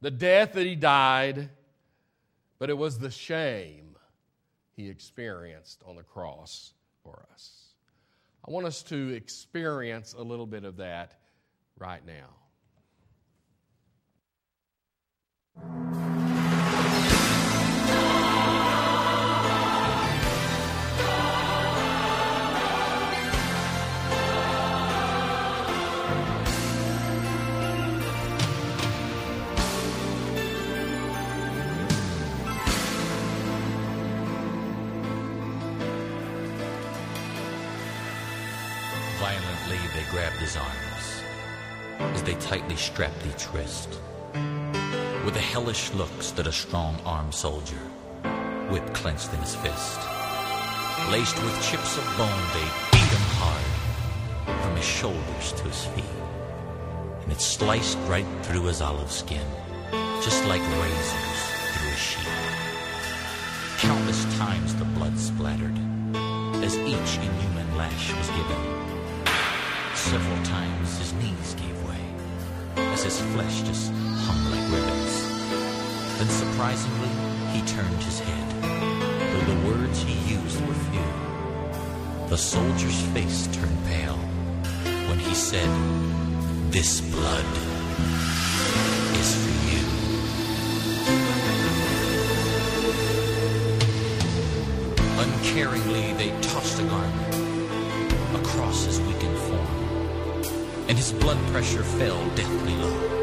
the 0.00 0.10
death 0.10 0.54
that 0.54 0.66
he 0.66 0.74
died, 0.74 1.50
but 2.58 2.68
it 2.68 2.76
was 2.76 2.98
the 2.98 3.10
shame 3.10 3.83
he 4.76 4.88
experienced 4.88 5.82
on 5.86 5.96
the 5.96 6.02
cross 6.02 6.74
for 7.02 7.26
us. 7.32 7.68
I 8.46 8.50
want 8.50 8.66
us 8.66 8.82
to 8.84 9.14
experience 9.14 10.14
a 10.16 10.22
little 10.22 10.46
bit 10.46 10.64
of 10.64 10.76
that 10.76 11.18
right 11.78 12.04
now. 12.04 12.28
Grabbed 40.14 40.36
his 40.36 40.56
arms 40.56 41.22
as 42.14 42.22
they 42.22 42.34
tightly 42.34 42.76
strapped 42.76 43.26
each 43.26 43.52
wrist. 43.52 43.98
With 45.24 45.34
a 45.34 45.40
hellish 45.40 45.92
look 45.92 46.22
stood 46.22 46.46
a 46.46 46.52
strong 46.52 46.96
armed 47.04 47.34
soldier, 47.34 47.82
whip 48.70 48.86
clenched 48.94 49.32
in 49.32 49.40
his 49.40 49.56
fist. 49.56 49.98
Laced 51.10 51.42
with 51.42 51.60
chips 51.68 51.98
of 51.98 52.04
bone, 52.16 52.44
they 52.54 52.62
beat 52.92 53.10
him 53.10 53.26
hard 53.42 54.62
from 54.62 54.76
his 54.76 54.84
shoulders 54.84 55.50
to 55.56 55.64
his 55.64 55.84
feet. 55.86 56.20
And 57.24 57.32
it 57.32 57.40
sliced 57.40 57.98
right 58.06 58.26
through 58.44 58.66
his 58.66 58.80
olive 58.80 59.10
skin, 59.10 59.48
just 60.22 60.44
like 60.44 60.62
razors 60.78 61.40
through 61.72 61.90
a 61.90 61.96
sheet. 61.96 62.28
Countless 63.78 64.38
times 64.38 64.76
the 64.76 64.84
blood 64.84 65.18
splattered 65.18 65.76
as 66.62 66.76
each 66.78 67.18
inhuman 67.18 67.76
lash 67.76 68.14
was 68.14 68.28
given 68.28 68.83
Several 70.10 70.44
times 70.44 70.98
his 70.98 71.14
knees 71.14 71.54
gave 71.54 71.88
way 71.88 71.98
as 72.92 73.04
his 73.04 73.18
flesh 73.32 73.62
just 73.62 73.90
hung 73.90 74.44
like 74.52 74.70
ribbons. 74.70 75.14
Then 76.18 76.28
surprisingly, 76.28 77.08
he 77.52 77.62
turned 77.66 78.02
his 78.02 78.20
head, 78.20 78.62
though 78.62 79.54
the 79.54 79.66
words 79.66 80.02
he 80.02 80.12
used 80.30 80.60
were 80.66 80.74
few. 80.74 82.28
The 82.28 82.36
soldier's 82.36 83.00
face 83.14 83.48
turned 83.48 83.84
pale 83.86 84.18
when 85.08 85.18
he 85.18 85.34
said, 85.34 85.68
This 86.70 87.00
blood 87.00 87.46
is 89.16 89.34
for 89.40 89.54
you. 89.72 89.84
Uncaringly, 95.24 96.12
they 96.18 96.30
tossed 96.42 96.78
a 96.78 96.84
garment 96.84 97.34
across 98.36 98.84
his 98.84 99.00
weakened 99.00 99.38
form 99.38 99.53
and 100.88 100.98
his 100.98 101.12
blood 101.12 101.38
pressure 101.48 101.82
fell 101.82 102.20
deathly 102.36 102.74
low 102.76 103.14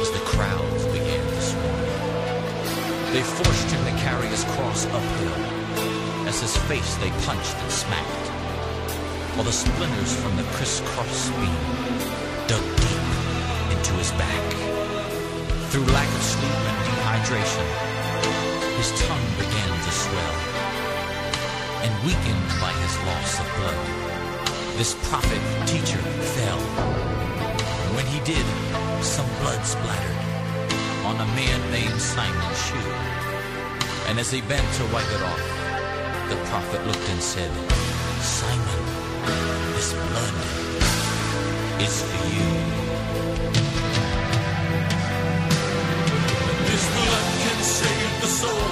as 0.00 0.10
the 0.10 0.18
crowds 0.26 0.84
began 0.86 1.26
to 1.26 1.40
swarm. 1.40 1.84
They 3.12 3.22
forced 3.22 3.70
him 3.70 3.84
to 3.84 4.02
carry 4.02 4.26
his 4.26 4.44
cross 4.44 4.86
uphill 4.86 6.28
as 6.28 6.40
his 6.40 6.56
face 6.68 6.94
they 6.96 7.10
punched 7.24 7.56
and 7.56 7.72
smacked, 7.72 8.28
while 9.34 9.44
the 9.44 9.52
splinters 9.52 10.14
from 10.20 10.36
the 10.36 10.42
crisscross 10.54 11.30
beam 11.40 11.64
dug 12.48 12.64
deep 12.76 13.06
into 13.72 13.92
his 13.94 14.12
back. 14.12 14.44
Through 15.70 15.86
lack 15.86 16.08
of 16.08 16.22
sleep 16.22 16.60
and 16.68 16.78
dehydration, 16.86 17.68
his 18.76 18.90
tongue 19.06 19.30
began 19.38 19.72
to 19.72 19.90
swell, 19.90 20.36
and 21.80 21.92
weakened 22.04 22.48
by 22.60 22.72
his 22.82 22.94
loss 23.06 23.40
of 23.40 23.46
blood 23.56 24.13
this 24.76 24.94
prophet 25.08 25.40
teacher 25.66 26.02
fell. 26.34 26.58
And 26.58 27.96
When 27.96 28.06
he 28.06 28.18
did, 28.24 28.44
some 29.02 29.28
blood 29.40 29.64
splattered 29.64 30.18
on 31.06 31.16
a 31.20 31.26
man 31.38 31.58
named 31.70 32.00
Simon's 32.00 32.58
shoe. 32.66 32.90
And 34.08 34.18
as 34.18 34.30
he 34.30 34.40
bent 34.42 34.66
to 34.78 34.84
wipe 34.92 35.10
it 35.16 35.22
off, 35.22 35.44
the 36.28 36.36
prophet 36.50 36.84
looked 36.86 37.08
and 37.08 37.22
said, 37.22 37.50
Simon, 38.20 38.82
this 39.74 39.92
blood 39.92 40.36
is 41.86 41.94
for 42.02 42.24
you. 42.34 42.50
This 46.70 46.84
blood 46.94 47.26
can 47.44 47.58
save 47.62 48.12
the 48.20 48.30
soul, 48.40 48.68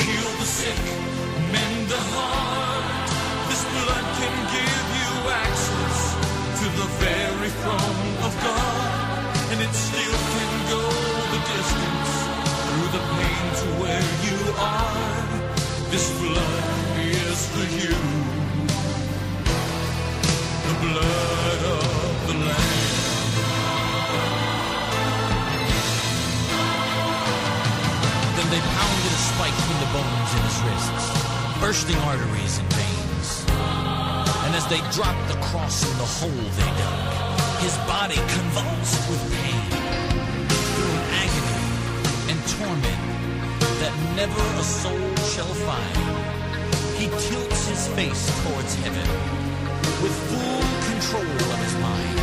heal 0.00 0.30
the 0.40 0.48
sick, 0.58 0.80
mend 1.52 1.88
the 1.88 2.00
heart. 2.14 2.65
The 6.86 6.92
very 7.04 7.50
throne 7.62 8.14
of 8.26 8.32
God, 8.42 9.50
and 9.50 9.58
it 9.60 9.72
still 9.74 10.18
can 10.34 10.52
go 10.70 10.82
the 11.32 11.40
distance 11.50 12.12
through 12.66 12.90
the 12.96 13.02
pain 13.16 13.44
to 13.60 13.66
where 13.82 14.06
you 14.26 14.38
are. 14.54 15.26
This 15.90 16.06
blood 16.20 16.62
is 16.98 17.38
for 17.54 17.66
you, 17.80 17.96
the 20.68 20.76
blood 20.84 21.60
of 21.74 22.14
the 22.28 22.36
Lamb. 22.46 22.94
Then 28.36 28.48
they 28.54 28.62
pounded 28.78 29.12
a 29.18 29.22
spike 29.30 29.56
between 29.58 29.80
the 29.84 29.90
bones 29.96 30.30
in 30.36 30.42
his 30.48 30.58
wrists, 30.64 31.06
bursting 31.58 32.00
arteries. 32.06 32.58
And 32.58 32.68
as 34.56 34.66
they 34.68 34.80
dropped 34.96 35.28
the 35.28 35.38
cross 35.52 35.84
in 35.84 35.92
the 35.98 36.10
hole 36.16 36.46
they 36.56 36.70
dug, 36.80 37.60
his 37.60 37.76
body 37.84 38.16
convulsed 38.16 39.02
with 39.12 39.20
pain. 39.36 39.68
Through 40.72 40.96
an 40.96 41.04
agony 41.24 41.60
and 42.32 42.38
torment 42.56 43.02
that 43.80 43.92
never 44.16 44.44
a 44.56 44.64
soul 44.64 45.08
shall 45.28 45.52
find, 45.68 46.00
he 46.96 47.06
tilts 47.28 47.68
his 47.68 47.82
face 47.98 48.24
towards 48.40 48.72
heaven 48.80 49.08
with 50.00 50.14
full 50.32 50.64
control 50.88 51.36
of 51.52 51.58
his 51.60 51.76
mind, 51.84 52.16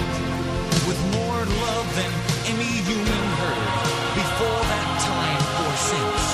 with 0.90 1.00
more 1.14 1.38
love 1.38 1.88
than 1.94 2.12
any 2.50 2.74
human 2.90 3.26
heard 3.38 3.78
before 4.18 4.62
that 4.74 4.90
time 5.06 5.44
or 5.62 5.74
since. 5.78 6.26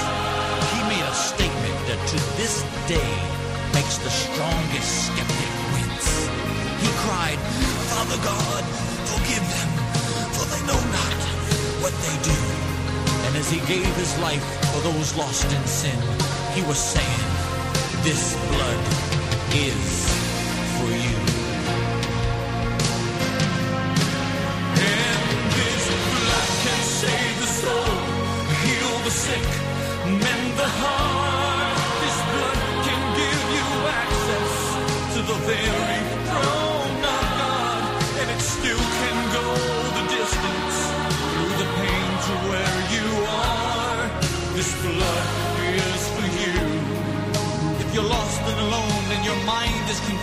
He 0.71 0.79
made 0.87 1.03
a 1.03 1.15
statement 1.27 1.77
that 1.91 1.99
to 2.07 2.17
this 2.39 2.63
day 2.87 3.13
makes 3.75 3.97
the 3.99 4.09
strongest 4.09 5.11
skeptic 5.11 5.38
Father 8.09 8.23
God, 8.23 8.63
forgive 9.05 9.45
them, 9.53 9.69
for 10.33 10.45
they 10.49 10.61
know 10.65 10.81
not 10.97 11.19
what 11.77 11.93
they 12.01 12.15
do. 12.25 12.39
And 13.27 13.37
as 13.37 13.51
he 13.51 13.59
gave 13.71 13.85
his 13.97 14.17
life 14.17 14.41
for 14.73 14.81
those 14.81 15.15
lost 15.15 15.45
in 15.45 15.63
sin, 15.67 15.99
he 16.55 16.63
was 16.63 16.79
saying, 16.79 17.21
This 18.01 18.33
blood 18.49 18.81
is 19.53 19.85
for 20.73 20.89
you. 20.89 21.17
And 24.73 25.21
this 25.53 25.83
blood 26.17 26.49
can 26.65 26.81
save 26.81 27.35
the 27.45 27.49
soul, 27.61 27.93
heal 28.65 28.91
the 29.05 29.13
sick, 29.13 29.47
mend 30.09 30.57
the 30.57 30.69
heart. 30.81 31.77
This 32.01 32.17
blood 32.33 32.59
can 32.89 33.01
give 33.21 33.43
you 33.53 33.69
access 34.01 35.13
to 35.13 35.19
the 35.29 35.37
very 35.45 35.88
your 49.29 49.45
mind 49.45 49.88
is 49.88 50.00
confused, 50.00 50.18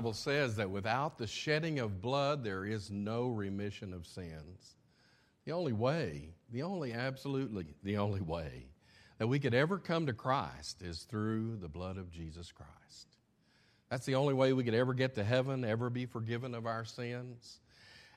Bible 0.00 0.14
says 0.14 0.56
that 0.56 0.70
without 0.70 1.18
the 1.18 1.26
shedding 1.26 1.78
of 1.78 2.00
blood, 2.00 2.42
there 2.42 2.64
is 2.64 2.90
no 2.90 3.26
remission 3.26 3.92
of 3.92 4.06
sins. 4.06 4.76
The 5.44 5.52
only 5.52 5.74
way, 5.74 6.30
the 6.50 6.62
only, 6.62 6.94
absolutely, 6.94 7.66
the 7.82 7.98
only 7.98 8.22
way 8.22 8.70
that 9.18 9.26
we 9.26 9.38
could 9.38 9.52
ever 9.52 9.76
come 9.76 10.06
to 10.06 10.14
Christ 10.14 10.80
is 10.80 11.02
through 11.02 11.58
the 11.60 11.68
blood 11.68 11.98
of 11.98 12.10
Jesus 12.10 12.50
Christ. 12.50 13.08
That's 13.90 14.06
the 14.06 14.14
only 14.14 14.32
way 14.32 14.54
we 14.54 14.64
could 14.64 14.72
ever 14.72 14.94
get 14.94 15.16
to 15.16 15.22
heaven, 15.22 15.66
ever 15.66 15.90
be 15.90 16.06
forgiven 16.06 16.54
of 16.54 16.64
our 16.64 16.86
sins. 16.86 17.60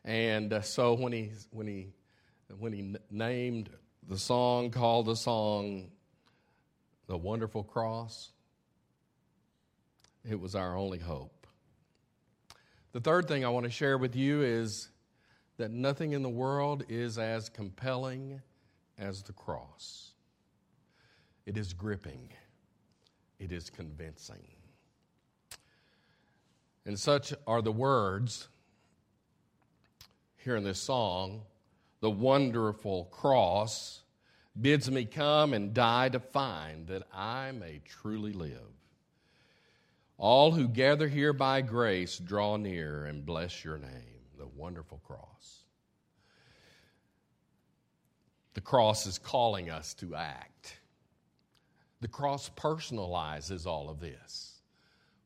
And 0.05 0.53
uh, 0.53 0.61
so 0.61 0.93
when 0.93 1.11
he, 1.11 1.31
when 1.51 1.67
he, 1.67 1.89
when 2.59 2.71
he 2.71 2.95
named 3.11 3.69
the 4.07 4.17
song, 4.17 4.71
called 4.71 5.07
the 5.07 5.17
song 5.17 5.91
The 7.07 7.17
Wonderful 7.17 7.65
Cross, 7.65 8.31
it 10.23 10.39
was 10.39 10.55
our 10.55 10.77
only 10.77 10.99
hope. 10.99 11.42
The 12.93 13.01
third 13.01 13.27
thing 13.27 13.43
I 13.43 13.49
want 13.49 13.65
to 13.65 13.71
share 13.71 13.97
with 13.97 14.15
you 14.15 14.43
is 14.43 14.89
that 15.57 15.71
nothing 15.71 16.13
in 16.13 16.21
the 16.21 16.29
world 16.29 16.83
is 16.89 17.17
as 17.17 17.49
compelling 17.49 18.41
as 18.97 19.23
the 19.23 19.33
cross. 19.33 20.11
It 21.45 21.57
is 21.57 21.73
gripping, 21.73 22.29
it 23.39 23.51
is 23.51 23.69
convincing. 23.69 24.45
And 26.85 26.99
such 26.99 27.33
are 27.47 27.61
the 27.61 27.71
words 27.71 28.47
here 30.37 30.55
in 30.55 30.63
this 30.63 30.79
song 30.79 31.43
the 32.01 32.11
wonderful 32.11 33.05
cross 33.05 34.01
bids 34.59 34.91
me 34.91 35.05
come 35.05 35.53
and 35.53 35.73
die 35.73 36.09
to 36.09 36.19
find 36.19 36.87
that 36.87 37.03
I 37.13 37.53
may 37.53 37.79
truly 37.85 38.33
live. 38.33 38.82
All 40.17 40.51
who 40.51 40.67
gather 40.67 41.07
here 41.07 41.33
by 41.33 41.61
grace 41.61 42.17
draw 42.17 42.57
near 42.57 43.05
and 43.05 43.25
bless 43.25 43.63
your 43.63 43.77
name, 43.77 44.21
the 44.37 44.47
wonderful 44.47 44.99
cross. 44.99 45.63
The 48.53 48.61
cross 48.61 49.05
is 49.07 49.17
calling 49.17 49.69
us 49.69 49.93
to 49.95 50.15
act. 50.15 50.77
The 52.01 52.07
cross 52.07 52.49
personalizes 52.49 53.65
all 53.65 53.89
of 53.89 53.99
this. 53.99 54.61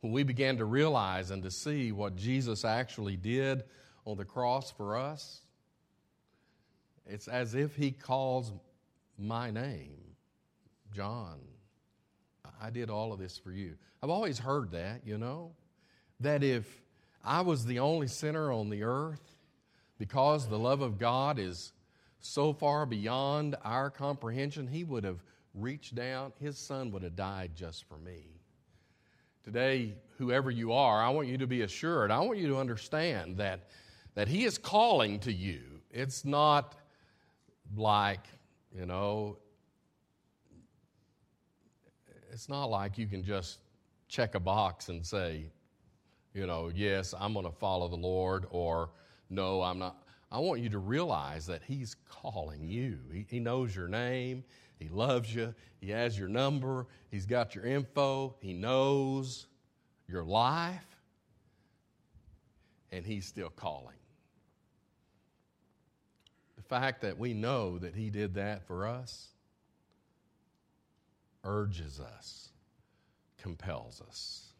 When 0.01 0.13
we 0.13 0.23
began 0.23 0.57
to 0.57 0.65
realize 0.65 1.31
and 1.31 1.43
to 1.43 1.51
see 1.51 1.91
what 1.91 2.15
Jesus 2.15 2.63
actually 2.63 3.17
did 3.17 3.63
on 4.05 4.17
the 4.17 4.25
cross 4.25 4.71
for 4.71 4.95
us, 4.95 5.41
it's 7.05 7.27
as 7.27 7.55
if 7.55 7.75
he 7.75 7.91
calls 7.91 8.53
my 9.17 9.51
name, 9.51 9.97
John. 10.93 11.39
I 12.61 12.69
did 12.69 12.89
all 12.89 13.13
of 13.13 13.19
this 13.19 13.37
for 13.37 13.51
you. 13.51 13.75
I've 14.01 14.09
always 14.09 14.39
heard 14.39 14.71
that, 14.71 15.01
you 15.05 15.17
know, 15.17 15.51
that 16.19 16.43
if 16.43 16.81
I 17.23 17.41
was 17.41 17.65
the 17.65 17.79
only 17.79 18.07
sinner 18.07 18.51
on 18.51 18.69
the 18.69 18.83
earth, 18.83 19.35
because 19.99 20.47
the 20.47 20.59
love 20.59 20.81
of 20.81 20.97
God 20.97 21.39
is 21.39 21.73
so 22.19 22.53
far 22.53 22.85
beyond 22.85 23.55
our 23.63 23.89
comprehension, 23.89 24.67
He 24.67 24.83
would 24.83 25.03
have 25.03 25.23
reached 25.53 25.95
down, 25.95 26.33
His 26.39 26.57
Son 26.57 26.91
would 26.91 27.03
have 27.03 27.15
died 27.15 27.51
just 27.55 27.87
for 27.87 27.97
me. 27.97 28.25
Today, 29.43 29.95
whoever 30.17 30.51
you 30.51 30.73
are, 30.73 31.01
I 31.01 31.09
want 31.09 31.27
you 31.27 31.37
to 31.37 31.47
be 31.47 31.61
assured, 31.61 32.11
I 32.11 32.19
want 32.19 32.37
you 32.37 32.47
to 32.49 32.57
understand 32.57 33.37
that, 33.37 33.69
that 34.15 34.27
He 34.27 34.45
is 34.45 34.57
calling 34.57 35.19
to 35.21 35.31
you. 35.31 35.61
It's 35.91 36.25
not 36.25 36.75
like, 37.75 38.27
you 38.75 38.85
know, 38.85 39.37
it's 42.37 42.49
not 42.49 42.65
like 42.65 42.99
you 42.99 43.07
can 43.07 43.23
just 43.23 43.57
check 44.09 44.35
a 44.35 44.39
box 44.39 44.89
and 44.89 45.03
say, 45.03 45.47
you 46.35 46.45
know, 46.45 46.69
yes, 46.71 47.15
I'm 47.19 47.33
going 47.33 47.47
to 47.47 47.51
follow 47.51 47.87
the 47.87 47.95
Lord, 47.95 48.45
or 48.51 48.91
no, 49.31 49.63
I'm 49.63 49.79
not. 49.79 50.03
I 50.31 50.37
want 50.37 50.61
you 50.61 50.69
to 50.69 50.77
realize 50.77 51.47
that 51.47 51.63
He's 51.65 51.95
calling 52.07 52.63
you. 52.63 52.99
He, 53.11 53.25
he 53.27 53.39
knows 53.39 53.75
your 53.75 53.87
name, 53.87 54.43
He 54.77 54.87
loves 54.87 55.33
you, 55.33 55.55
He 55.81 55.89
has 55.89 56.15
your 56.19 56.27
number, 56.27 56.85
He's 57.09 57.25
got 57.25 57.55
your 57.55 57.65
info, 57.65 58.35
He 58.39 58.53
knows 58.53 59.47
your 60.07 60.23
life, 60.23 60.85
and 62.91 63.03
He's 63.03 63.25
still 63.25 63.49
calling. 63.49 63.97
The 66.55 66.61
fact 66.61 67.01
that 67.01 67.17
we 67.17 67.33
know 67.33 67.79
that 67.79 67.95
He 67.95 68.11
did 68.11 68.35
that 68.35 68.67
for 68.67 68.85
us 68.85 69.29
urges 71.47 71.99
us, 71.99 72.49
compels 73.41 74.01
us. 74.07 74.53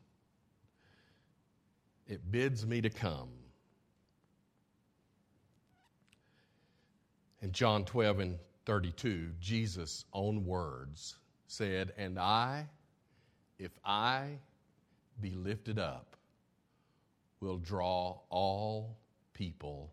It 2.08 2.32
bids 2.32 2.65
me 2.65 2.82
to 2.82 2.89
come. 2.89 3.30
In 7.41 7.52
John 7.52 7.86
12 7.86 8.19
and 8.19 8.39
32, 8.65 9.32
Jesus' 9.39 10.06
own 10.13 10.45
words 10.45 11.15
said, 11.47 11.93
And 11.97 12.17
I, 12.17 12.67
if 13.60 13.71
I 13.86 14.39
be 15.21 15.32
lifted 15.32 15.78
up, 15.78 16.15
will 17.41 17.58
draw 17.58 18.19
all 18.30 18.97
people 19.34 19.91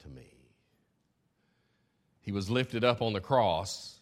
to 0.00 0.08
me. 0.08 0.38
He 2.20 2.32
was 2.32 2.48
lifted 2.48 2.84
up 2.84 3.02
on 3.02 3.12
the 3.12 3.20
cross. 3.20 3.97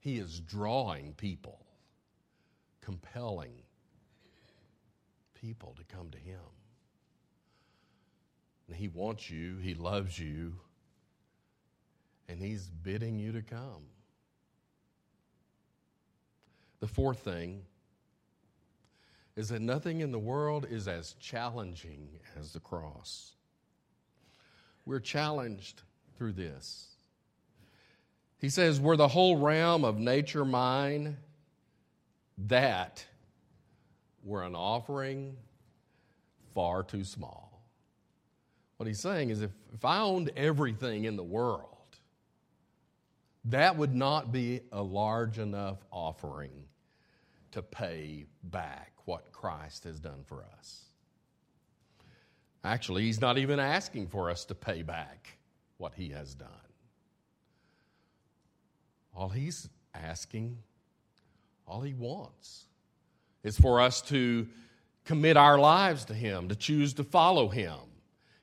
He 0.00 0.18
is 0.18 0.40
drawing 0.40 1.14
people, 1.14 1.66
compelling 2.80 3.52
people 5.34 5.74
to 5.76 5.94
come 5.94 6.10
to 6.10 6.18
Him. 6.18 6.38
And 8.66 8.76
He 8.76 8.88
wants 8.88 9.28
you, 9.30 9.56
He 9.56 9.74
loves 9.74 10.18
you, 10.18 10.54
and 12.28 12.40
He's 12.40 12.68
bidding 12.68 13.18
you 13.18 13.32
to 13.32 13.42
come. 13.42 13.84
The 16.80 16.86
fourth 16.86 17.18
thing 17.18 17.62
is 19.34 19.48
that 19.48 19.62
nothing 19.62 20.00
in 20.00 20.10
the 20.12 20.18
world 20.18 20.66
is 20.68 20.88
as 20.88 21.14
challenging 21.20 22.08
as 22.38 22.52
the 22.52 22.60
cross. 22.60 23.32
We're 24.84 25.00
challenged 25.00 25.82
through 26.16 26.32
this. 26.32 26.87
He 28.38 28.48
says, 28.48 28.80
Were 28.80 28.96
the 28.96 29.08
whole 29.08 29.36
realm 29.36 29.84
of 29.84 29.98
nature 29.98 30.44
mine, 30.44 31.16
that 32.46 33.04
were 34.22 34.42
an 34.42 34.54
offering 34.54 35.36
far 36.54 36.82
too 36.82 37.04
small. 37.04 37.62
What 38.76 38.86
he's 38.86 39.00
saying 39.00 39.30
is, 39.30 39.42
if, 39.42 39.50
if 39.74 39.84
I 39.84 40.00
owned 40.00 40.30
everything 40.36 41.04
in 41.04 41.16
the 41.16 41.22
world, 41.22 41.64
that 43.46 43.76
would 43.76 43.94
not 43.94 44.30
be 44.30 44.60
a 44.72 44.82
large 44.82 45.38
enough 45.38 45.78
offering 45.90 46.64
to 47.52 47.62
pay 47.62 48.26
back 48.44 48.92
what 49.04 49.32
Christ 49.32 49.84
has 49.84 49.98
done 49.98 50.22
for 50.24 50.44
us. 50.58 50.84
Actually, 52.62 53.04
he's 53.04 53.20
not 53.20 53.38
even 53.38 53.58
asking 53.58 54.08
for 54.08 54.30
us 54.30 54.44
to 54.46 54.54
pay 54.54 54.82
back 54.82 55.38
what 55.78 55.94
he 55.94 56.10
has 56.10 56.34
done. 56.34 56.48
All 59.14 59.28
he's 59.28 59.68
asking, 59.94 60.58
all 61.66 61.80
he 61.80 61.94
wants, 61.94 62.64
is 63.42 63.58
for 63.58 63.80
us 63.80 64.00
to 64.02 64.46
commit 65.04 65.36
our 65.36 65.58
lives 65.58 66.04
to 66.06 66.14
him, 66.14 66.48
to 66.48 66.56
choose 66.56 66.94
to 66.94 67.04
follow 67.04 67.48
him. 67.48 67.78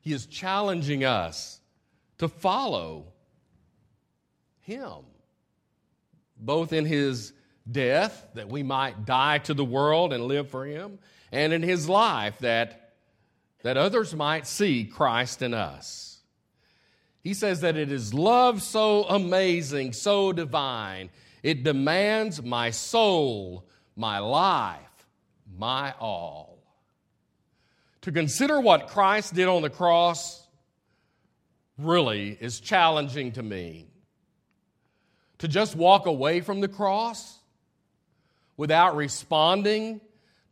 He 0.02 0.14
is 0.14 0.26
challenging 0.26 1.04
us 1.04 1.60
to 2.18 2.28
follow 2.28 3.08
him, 4.62 5.06
both 6.38 6.74
in 6.74 6.86
his 6.86 7.34
death, 7.70 8.28
that 8.36 8.50
we 8.50 8.64
might 8.64 9.06
die 9.06 9.40
to 9.40 9.54
the 9.54 9.66
world 9.66 10.14
and 10.14 10.26
live 10.26 10.50
for 10.50 10.66
Him, 10.66 11.00
and 11.32 11.54
in 11.54 11.64
His 11.64 11.90
life, 11.90 12.38
that, 12.40 12.94
that 13.64 13.78
others 13.78 14.14
might 14.14 14.48
see 14.48 14.86
Christ 14.86 15.42
in 15.42 15.54
us. 15.54 16.15
He 17.26 17.34
says 17.34 17.62
that 17.62 17.76
it 17.76 17.92
is 17.92 18.14
love 18.14 18.62
so 18.62 19.04
amazing, 19.06 19.94
so 19.94 20.32
divine, 20.32 21.10
it 21.42 21.64
demands 21.64 22.44
my 22.44 22.70
soul, 22.70 23.66
my 23.96 24.20
life, 24.20 25.08
my 25.58 25.92
all. 26.00 26.60
To 28.02 28.12
consider 28.12 28.62
what 28.62 28.90
Christ 28.90 29.34
did 29.34 29.48
on 29.48 29.64
the 29.64 29.72
cross 29.72 30.46
really 31.80 32.38
is 32.40 32.60
challenging 32.60 33.32
to 33.32 33.42
me. 33.42 33.88
To 35.40 35.48
just 35.48 35.76
walk 35.76 36.06
away 36.06 36.42
from 36.42 36.62
the 36.62 36.68
cross 36.68 37.40
without 38.56 38.96
responding 38.96 40.00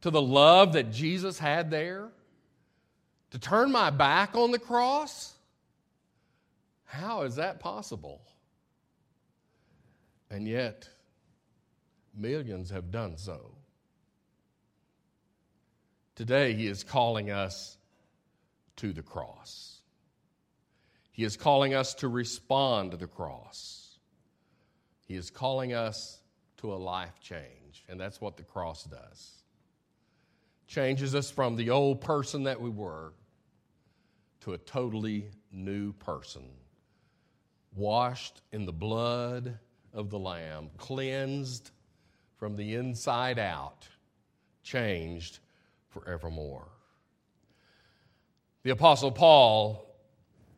to 0.02 0.10
the 0.10 0.22
love 0.22 0.74
that 0.74 0.92
Jesus 0.92 1.38
had 1.38 1.70
there? 1.70 2.10
To 3.30 3.38
turn 3.38 3.72
my 3.72 3.92
back 3.92 4.34
on 4.34 4.50
the 4.50 4.58
cross? 4.58 5.33
How 6.94 7.24
is 7.24 7.38
that 7.38 7.60
possible? 7.60 8.22
And 10.30 10.48
yet, 10.48 10.88
millions 12.16 12.70
have 12.70 12.92
done 12.92 13.18
so. 13.18 13.56
Today, 16.16 16.54
he 16.54 16.68
is 16.68 16.84
calling 16.84 17.32
us 17.32 17.78
to 18.76 18.94
the 18.94 19.02
cross. 19.02 19.80
He 21.12 21.24
is 21.24 21.36
calling 21.36 21.74
us 21.74 21.96
to 21.96 22.08
respond 22.08 22.92
to 22.92 22.98
the 22.98 23.08
cross. 23.08 23.98
He 25.06 25.16
is 25.16 25.32
calling 25.32 25.74
us 25.74 26.22
to 26.58 26.74
a 26.74 26.76
life 26.76 27.20
change 27.20 27.84
and 27.90 28.00
that's 28.00 28.22
what 28.22 28.38
the 28.38 28.44
cross 28.44 28.84
does. 28.84 29.44
Changes 30.68 31.16
us 31.16 31.32
from 31.32 31.56
the 31.56 31.72
old 31.72 32.02
person 32.02 32.44
that 32.44 32.62
we 32.62 32.70
were 32.70 33.14
to 34.42 34.54
a 34.54 34.58
totally 34.60 35.32
new 35.52 35.94
person, 35.94 36.44
washed 37.76 38.42
in 38.52 38.66
the 38.66 38.74
blood 38.74 39.58
of 39.94 40.10
the 40.10 40.20
Lamb, 40.20 40.70
cleansed 40.78 41.72
from 42.38 42.56
the 42.56 42.76
inside 42.76 43.40
out, 43.40 43.88
changed 44.64 45.40
forevermore. 45.90 46.68
The 48.64 48.72
Apostle 48.72 49.12
Paul 49.12 49.86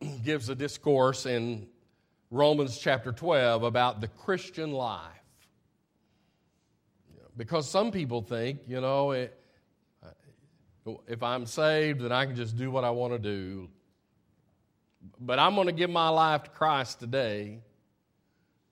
gives 0.24 0.48
a 0.48 0.54
discourse 0.54 1.26
in 1.26 1.68
Romans 2.30 2.78
chapter 2.78 3.12
12 3.12 3.62
about 3.62 4.00
the 4.00 4.08
Christian 4.08 4.72
life. 4.72 5.12
Because 7.36 7.68
some 7.68 7.90
people 7.90 8.22
think, 8.22 8.60
you 8.66 8.80
know, 8.80 9.10
it, 9.10 9.38
if 11.06 11.22
I'm 11.22 11.44
saved, 11.46 12.00
then 12.00 12.12
I 12.12 12.24
can 12.26 12.34
just 12.34 12.56
do 12.56 12.70
what 12.70 12.84
I 12.84 12.90
want 12.90 13.12
to 13.12 13.18
do. 13.18 13.68
But 15.20 15.38
I'm 15.38 15.54
going 15.54 15.66
to 15.66 15.72
give 15.72 15.90
my 15.90 16.08
life 16.08 16.44
to 16.44 16.50
Christ 16.50 17.00
today. 17.00 17.60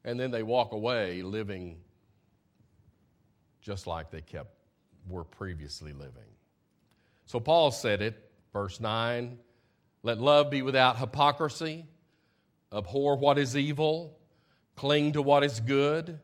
And 0.05 0.21
then 0.21 0.31
they 0.31 0.43
walk 0.43 0.73
away 0.73 1.23
living 1.23 1.79
just 3.63 3.87
like 3.87 4.11
they 4.11 4.21
kept 4.21 4.55
were 5.09 5.25
previously 5.25 5.93
living. 5.93 6.31
So 7.25 7.41
Paul 7.41 7.71
said 7.71 8.03
it, 8.03 8.31
verse 8.53 8.81
9 8.81 9.39
let 10.03 10.21
love 10.21 10.51
be 10.51 10.61
without 10.61 10.99
hypocrisy, 10.99 11.87
abhor 12.71 13.17
what 13.17 13.39
is 13.39 13.57
evil, 13.57 14.19
cling 14.77 15.13
to 15.13 15.23
what 15.23 15.43
is 15.43 15.61
good. 15.61 16.21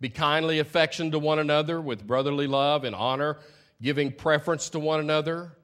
Be 0.00 0.08
kindly 0.08 0.60
affectioned 0.60 1.10
to 1.12 1.18
one 1.18 1.40
another 1.40 1.80
with 1.80 2.06
brotherly 2.06 2.46
love 2.46 2.84
and 2.84 2.94
honor, 2.94 3.38
giving 3.82 4.12
preference 4.12 4.70
to 4.70 4.78
one 4.78 5.00
another, 5.00 5.56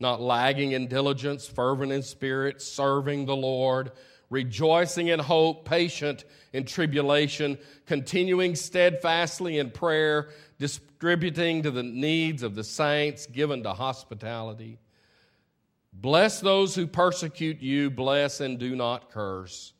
not 0.00 0.20
lagging 0.20 0.72
in 0.72 0.88
diligence, 0.88 1.46
fervent 1.46 1.92
in 1.92 2.02
spirit, 2.02 2.60
serving 2.60 3.26
the 3.26 3.36
Lord, 3.36 3.92
rejoicing 4.30 5.08
in 5.08 5.20
hope, 5.20 5.64
patient 5.64 6.24
in 6.52 6.64
tribulation, 6.64 7.58
continuing 7.86 8.54
steadfastly 8.54 9.58
in 9.58 9.70
prayer, 9.70 10.30
distributing 10.58 11.62
to 11.62 11.70
the 11.70 11.82
needs 11.82 12.42
of 12.42 12.54
the 12.54 12.64
saints, 12.64 13.26
given 13.26 13.62
to 13.62 13.72
hospitality. 13.72 14.78
Bless 15.92 16.40
those 16.40 16.74
who 16.74 16.86
persecute 16.86 17.62
you, 17.62 17.90
bless 17.90 18.40
and 18.40 18.58
do 18.58 18.74
not 18.74 19.10
curse. 19.10 19.72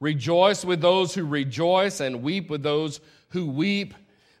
Rejoice 0.00 0.64
with 0.64 0.80
those 0.80 1.14
who 1.14 1.26
rejoice, 1.26 2.00
and 2.00 2.22
weep 2.22 2.48
with 2.50 2.62
those 2.62 3.00
who 3.30 3.46
weep. 3.46 3.94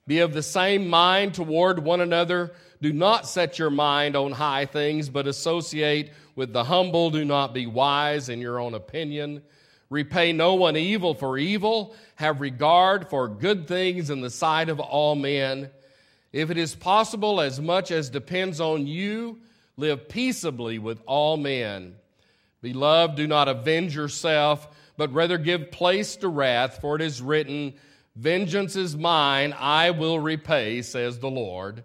Be 0.06 0.20
of 0.20 0.32
the 0.32 0.42
same 0.42 0.88
mind 0.88 1.34
toward 1.34 1.80
one 1.80 2.00
another. 2.00 2.52
Do 2.80 2.92
not 2.92 3.26
set 3.26 3.58
your 3.58 3.70
mind 3.70 4.16
on 4.16 4.32
high 4.32 4.66
things, 4.66 5.08
but 5.08 5.26
associate 5.26 6.12
with 6.36 6.52
the 6.52 6.64
humble. 6.64 7.10
Do 7.10 7.24
not 7.24 7.52
be 7.52 7.66
wise 7.66 8.28
in 8.28 8.40
your 8.40 8.60
own 8.60 8.74
opinion. 8.74 9.42
Repay 9.90 10.32
no 10.32 10.54
one 10.54 10.76
evil 10.76 11.14
for 11.14 11.38
evil. 11.38 11.96
Have 12.16 12.40
regard 12.40 13.08
for 13.08 13.26
good 13.26 13.66
things 13.66 14.10
in 14.10 14.20
the 14.20 14.30
sight 14.30 14.68
of 14.68 14.80
all 14.80 15.14
men. 15.14 15.70
If 16.32 16.50
it 16.50 16.58
is 16.58 16.74
possible, 16.74 17.40
as 17.40 17.60
much 17.60 17.90
as 17.90 18.10
depends 18.10 18.60
on 18.60 18.86
you, 18.86 19.38
live 19.76 20.08
peaceably 20.08 20.78
with 20.78 21.00
all 21.06 21.36
men. 21.36 21.94
Beloved, 22.60 23.16
do 23.16 23.26
not 23.26 23.48
avenge 23.48 23.94
yourself, 23.94 24.68
but 24.96 25.12
rather 25.12 25.38
give 25.38 25.70
place 25.70 26.16
to 26.16 26.28
wrath, 26.28 26.80
for 26.80 26.96
it 26.96 27.02
is 27.02 27.22
written, 27.22 27.74
Vengeance 28.14 28.74
is 28.74 28.96
mine, 28.96 29.54
I 29.56 29.90
will 29.90 30.18
repay, 30.18 30.82
says 30.82 31.20
the 31.20 31.30
Lord. 31.30 31.84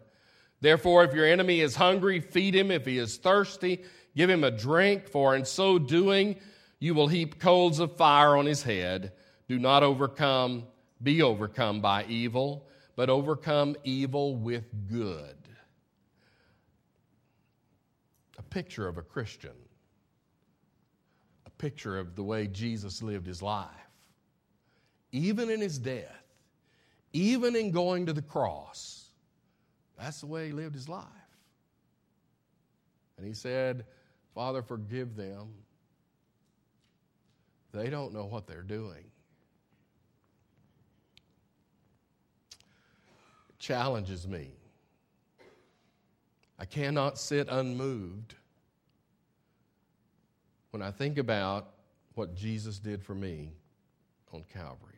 Therefore, 0.64 1.04
if 1.04 1.14
your 1.14 1.26
enemy 1.26 1.60
is 1.60 1.76
hungry, 1.76 2.22
feed 2.22 2.56
him. 2.56 2.72
If 2.72 2.86
he 2.86 2.98
is 2.98 3.18
thirsty, 3.18 3.84
give 4.16 4.30
him 4.30 4.46
a 4.46 4.50
drink, 4.50 5.10
for 5.10 5.36
in 5.36 5.44
so 5.44 5.78
doing, 5.78 6.38
You 6.80 6.94
will 6.94 7.10
heap 7.10 7.38
coals 7.38 7.80
of 7.80 7.98
fire 7.98 8.38
on 8.38 8.46
his 8.46 8.64
head. 8.64 9.12
Do 9.50 9.60
not 9.60 9.84
overcome, 9.84 10.64
be 11.02 11.22
overcome 11.22 11.82
by 11.82 12.06
evil, 12.06 12.66
but 12.96 13.10
overcome 13.10 13.76
evil 13.84 14.38
with 14.38 14.64
good. 14.90 15.36
A 18.38 18.44
picture 18.44 18.88
of 18.88 18.98
a 18.98 19.02
Christian, 19.02 19.52
a 21.46 21.50
picture 21.50 22.00
of 22.00 22.16
the 22.16 22.24
way 22.24 22.48
Jesus 22.48 23.04
lived 23.04 23.28
his 23.28 23.42
life. 23.42 23.68
Even 25.12 25.50
in 25.50 25.60
his 25.60 25.78
death, 25.78 26.24
even 27.12 27.54
in 27.58 27.72
going 27.72 28.06
to 28.06 28.14
the 28.14 28.22
cross, 28.22 29.03
that's 30.04 30.20
the 30.20 30.28
way 30.28 30.48
he 30.48 30.52
lived 30.52 30.76
his 30.76 30.90
life. 30.90 31.08
And 33.18 33.26
he 33.26 33.34
said, 33.34 33.86
Father, 34.36 34.62
forgive 34.62 35.16
them. 35.16 35.54
They 37.74 37.90
don't 37.90 38.14
know 38.14 38.26
what 38.26 38.46
they're 38.46 38.64
doing. 38.64 39.06
It 43.50 43.60
challenges 43.60 44.28
me. 44.28 44.52
I 46.60 46.66
cannot 46.66 47.18
sit 47.18 47.48
unmoved 47.50 48.36
when 50.72 50.82
I 50.82 50.92
think 50.92 51.18
about 51.18 51.70
what 52.16 52.36
Jesus 52.36 52.78
did 52.78 53.02
for 53.02 53.16
me 53.16 53.54
on 54.34 54.44
Calvary. 54.54 54.92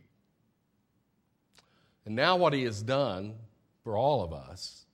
And 2.06 2.16
now, 2.16 2.36
what 2.36 2.54
he 2.54 2.64
has 2.64 2.82
done 2.82 3.36
for 3.84 3.98
all 3.98 4.24
of 4.24 4.34
us 4.34 4.85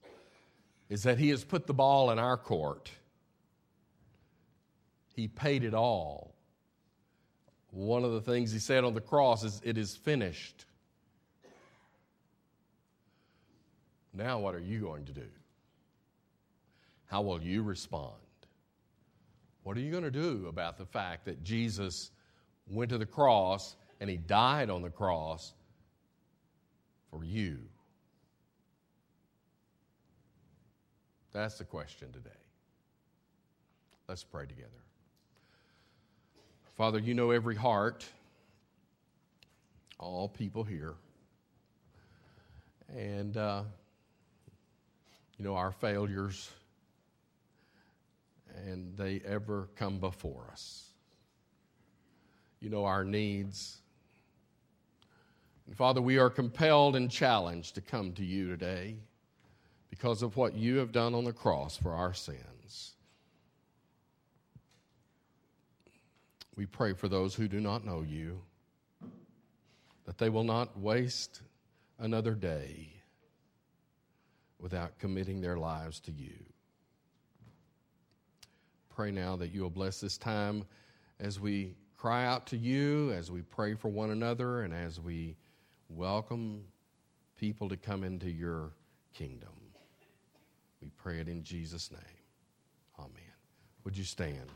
is 0.91 1.01
that 1.03 1.17
he 1.17 1.29
has 1.29 1.43
put 1.43 1.65
the 1.65 1.73
ball 1.73 2.11
in 2.11 2.19
our 2.19 2.37
court 2.37 2.91
he 5.21 5.27
paid 5.27 5.63
it 5.63 5.73
all. 5.73 6.33
One 7.71 8.03
of 8.03 8.11
the 8.11 8.21
things 8.21 8.51
he 8.51 8.59
said 8.59 8.83
on 8.83 8.93
the 8.93 9.01
cross 9.01 9.43
is, 9.43 9.61
It 9.63 9.77
is 9.77 9.95
finished. 9.95 10.65
Now, 14.13 14.39
what 14.39 14.55
are 14.55 14.59
you 14.59 14.79
going 14.79 15.05
to 15.05 15.13
do? 15.13 15.27
How 17.05 17.21
will 17.21 17.41
you 17.41 17.63
respond? 17.63 18.15
What 19.63 19.77
are 19.77 19.79
you 19.79 19.91
going 19.91 20.03
to 20.03 20.11
do 20.11 20.47
about 20.49 20.77
the 20.77 20.85
fact 20.85 21.25
that 21.25 21.43
Jesus 21.43 22.11
went 22.67 22.89
to 22.89 22.97
the 22.97 23.05
cross 23.05 23.75
and 23.99 24.09
he 24.09 24.17
died 24.17 24.69
on 24.69 24.81
the 24.81 24.89
cross 24.89 25.53
for 27.09 27.23
you? 27.23 27.59
That's 31.33 31.57
the 31.57 31.63
question 31.63 32.11
today. 32.11 32.29
Let's 34.07 34.23
pray 34.23 34.45
together. 34.45 34.67
Father, 36.75 36.99
you 36.99 37.13
know 37.13 37.31
every 37.31 37.55
heart, 37.55 38.05
all 39.97 40.27
people 40.27 40.63
here. 40.63 40.95
And 42.93 43.37
uh, 43.37 43.63
you 45.37 45.45
know 45.45 45.55
our 45.55 45.71
failures, 45.71 46.49
and 48.65 48.97
they 48.97 49.21
ever 49.25 49.69
come 49.77 49.99
before 49.99 50.49
us. 50.51 50.89
You 52.59 52.69
know 52.69 52.83
our 52.83 53.05
needs. 53.05 53.77
And 55.67 55.77
Father, 55.77 56.01
we 56.01 56.17
are 56.17 56.29
compelled 56.29 56.97
and 56.97 57.09
challenged 57.09 57.75
to 57.75 57.81
come 57.81 58.11
to 58.13 58.25
you 58.25 58.47
today 58.47 58.97
because 59.91 60.23
of 60.23 60.35
what 60.37 60.55
you 60.55 60.77
have 60.77 60.91
done 60.91 61.13
on 61.13 61.25
the 61.25 61.33
cross 61.33 61.77
for 61.77 61.91
our 61.91 62.13
sins. 62.13 62.93
We 66.55 66.65
pray 66.65 66.93
for 66.93 67.07
those 67.07 67.35
who 67.35 67.47
do 67.47 67.59
not 67.59 67.85
know 67.85 68.01
you, 68.01 68.41
that 70.05 70.17
they 70.17 70.29
will 70.29 70.43
not 70.43 70.79
waste 70.79 71.41
another 71.99 72.33
day 72.33 72.89
without 74.59 74.97
committing 74.97 75.41
their 75.41 75.57
lives 75.57 75.99
to 76.01 76.11
you. 76.11 76.33
Pray 78.89 79.11
now 79.11 79.35
that 79.35 79.53
you 79.53 79.61
will 79.61 79.69
bless 79.69 79.99
this 79.99 80.17
time 80.17 80.63
as 81.19 81.39
we 81.39 81.75
cry 81.97 82.25
out 82.25 82.47
to 82.47 82.57
you, 82.57 83.11
as 83.11 83.29
we 83.29 83.41
pray 83.41 83.75
for 83.75 83.89
one 83.89 84.11
another, 84.11 84.61
and 84.61 84.73
as 84.73 84.99
we 84.99 85.35
welcome 85.89 86.63
people 87.37 87.69
to 87.69 87.77
come 87.77 88.03
into 88.03 88.29
your 88.29 88.71
kingdom. 89.13 89.60
We 90.81 90.89
pray 90.89 91.19
it 91.19 91.27
in 91.27 91.43
Jesus' 91.43 91.91
name. 91.91 92.01
Amen. 92.99 93.33
Would 93.83 93.97
you 93.97 94.03
stand? 94.03 94.49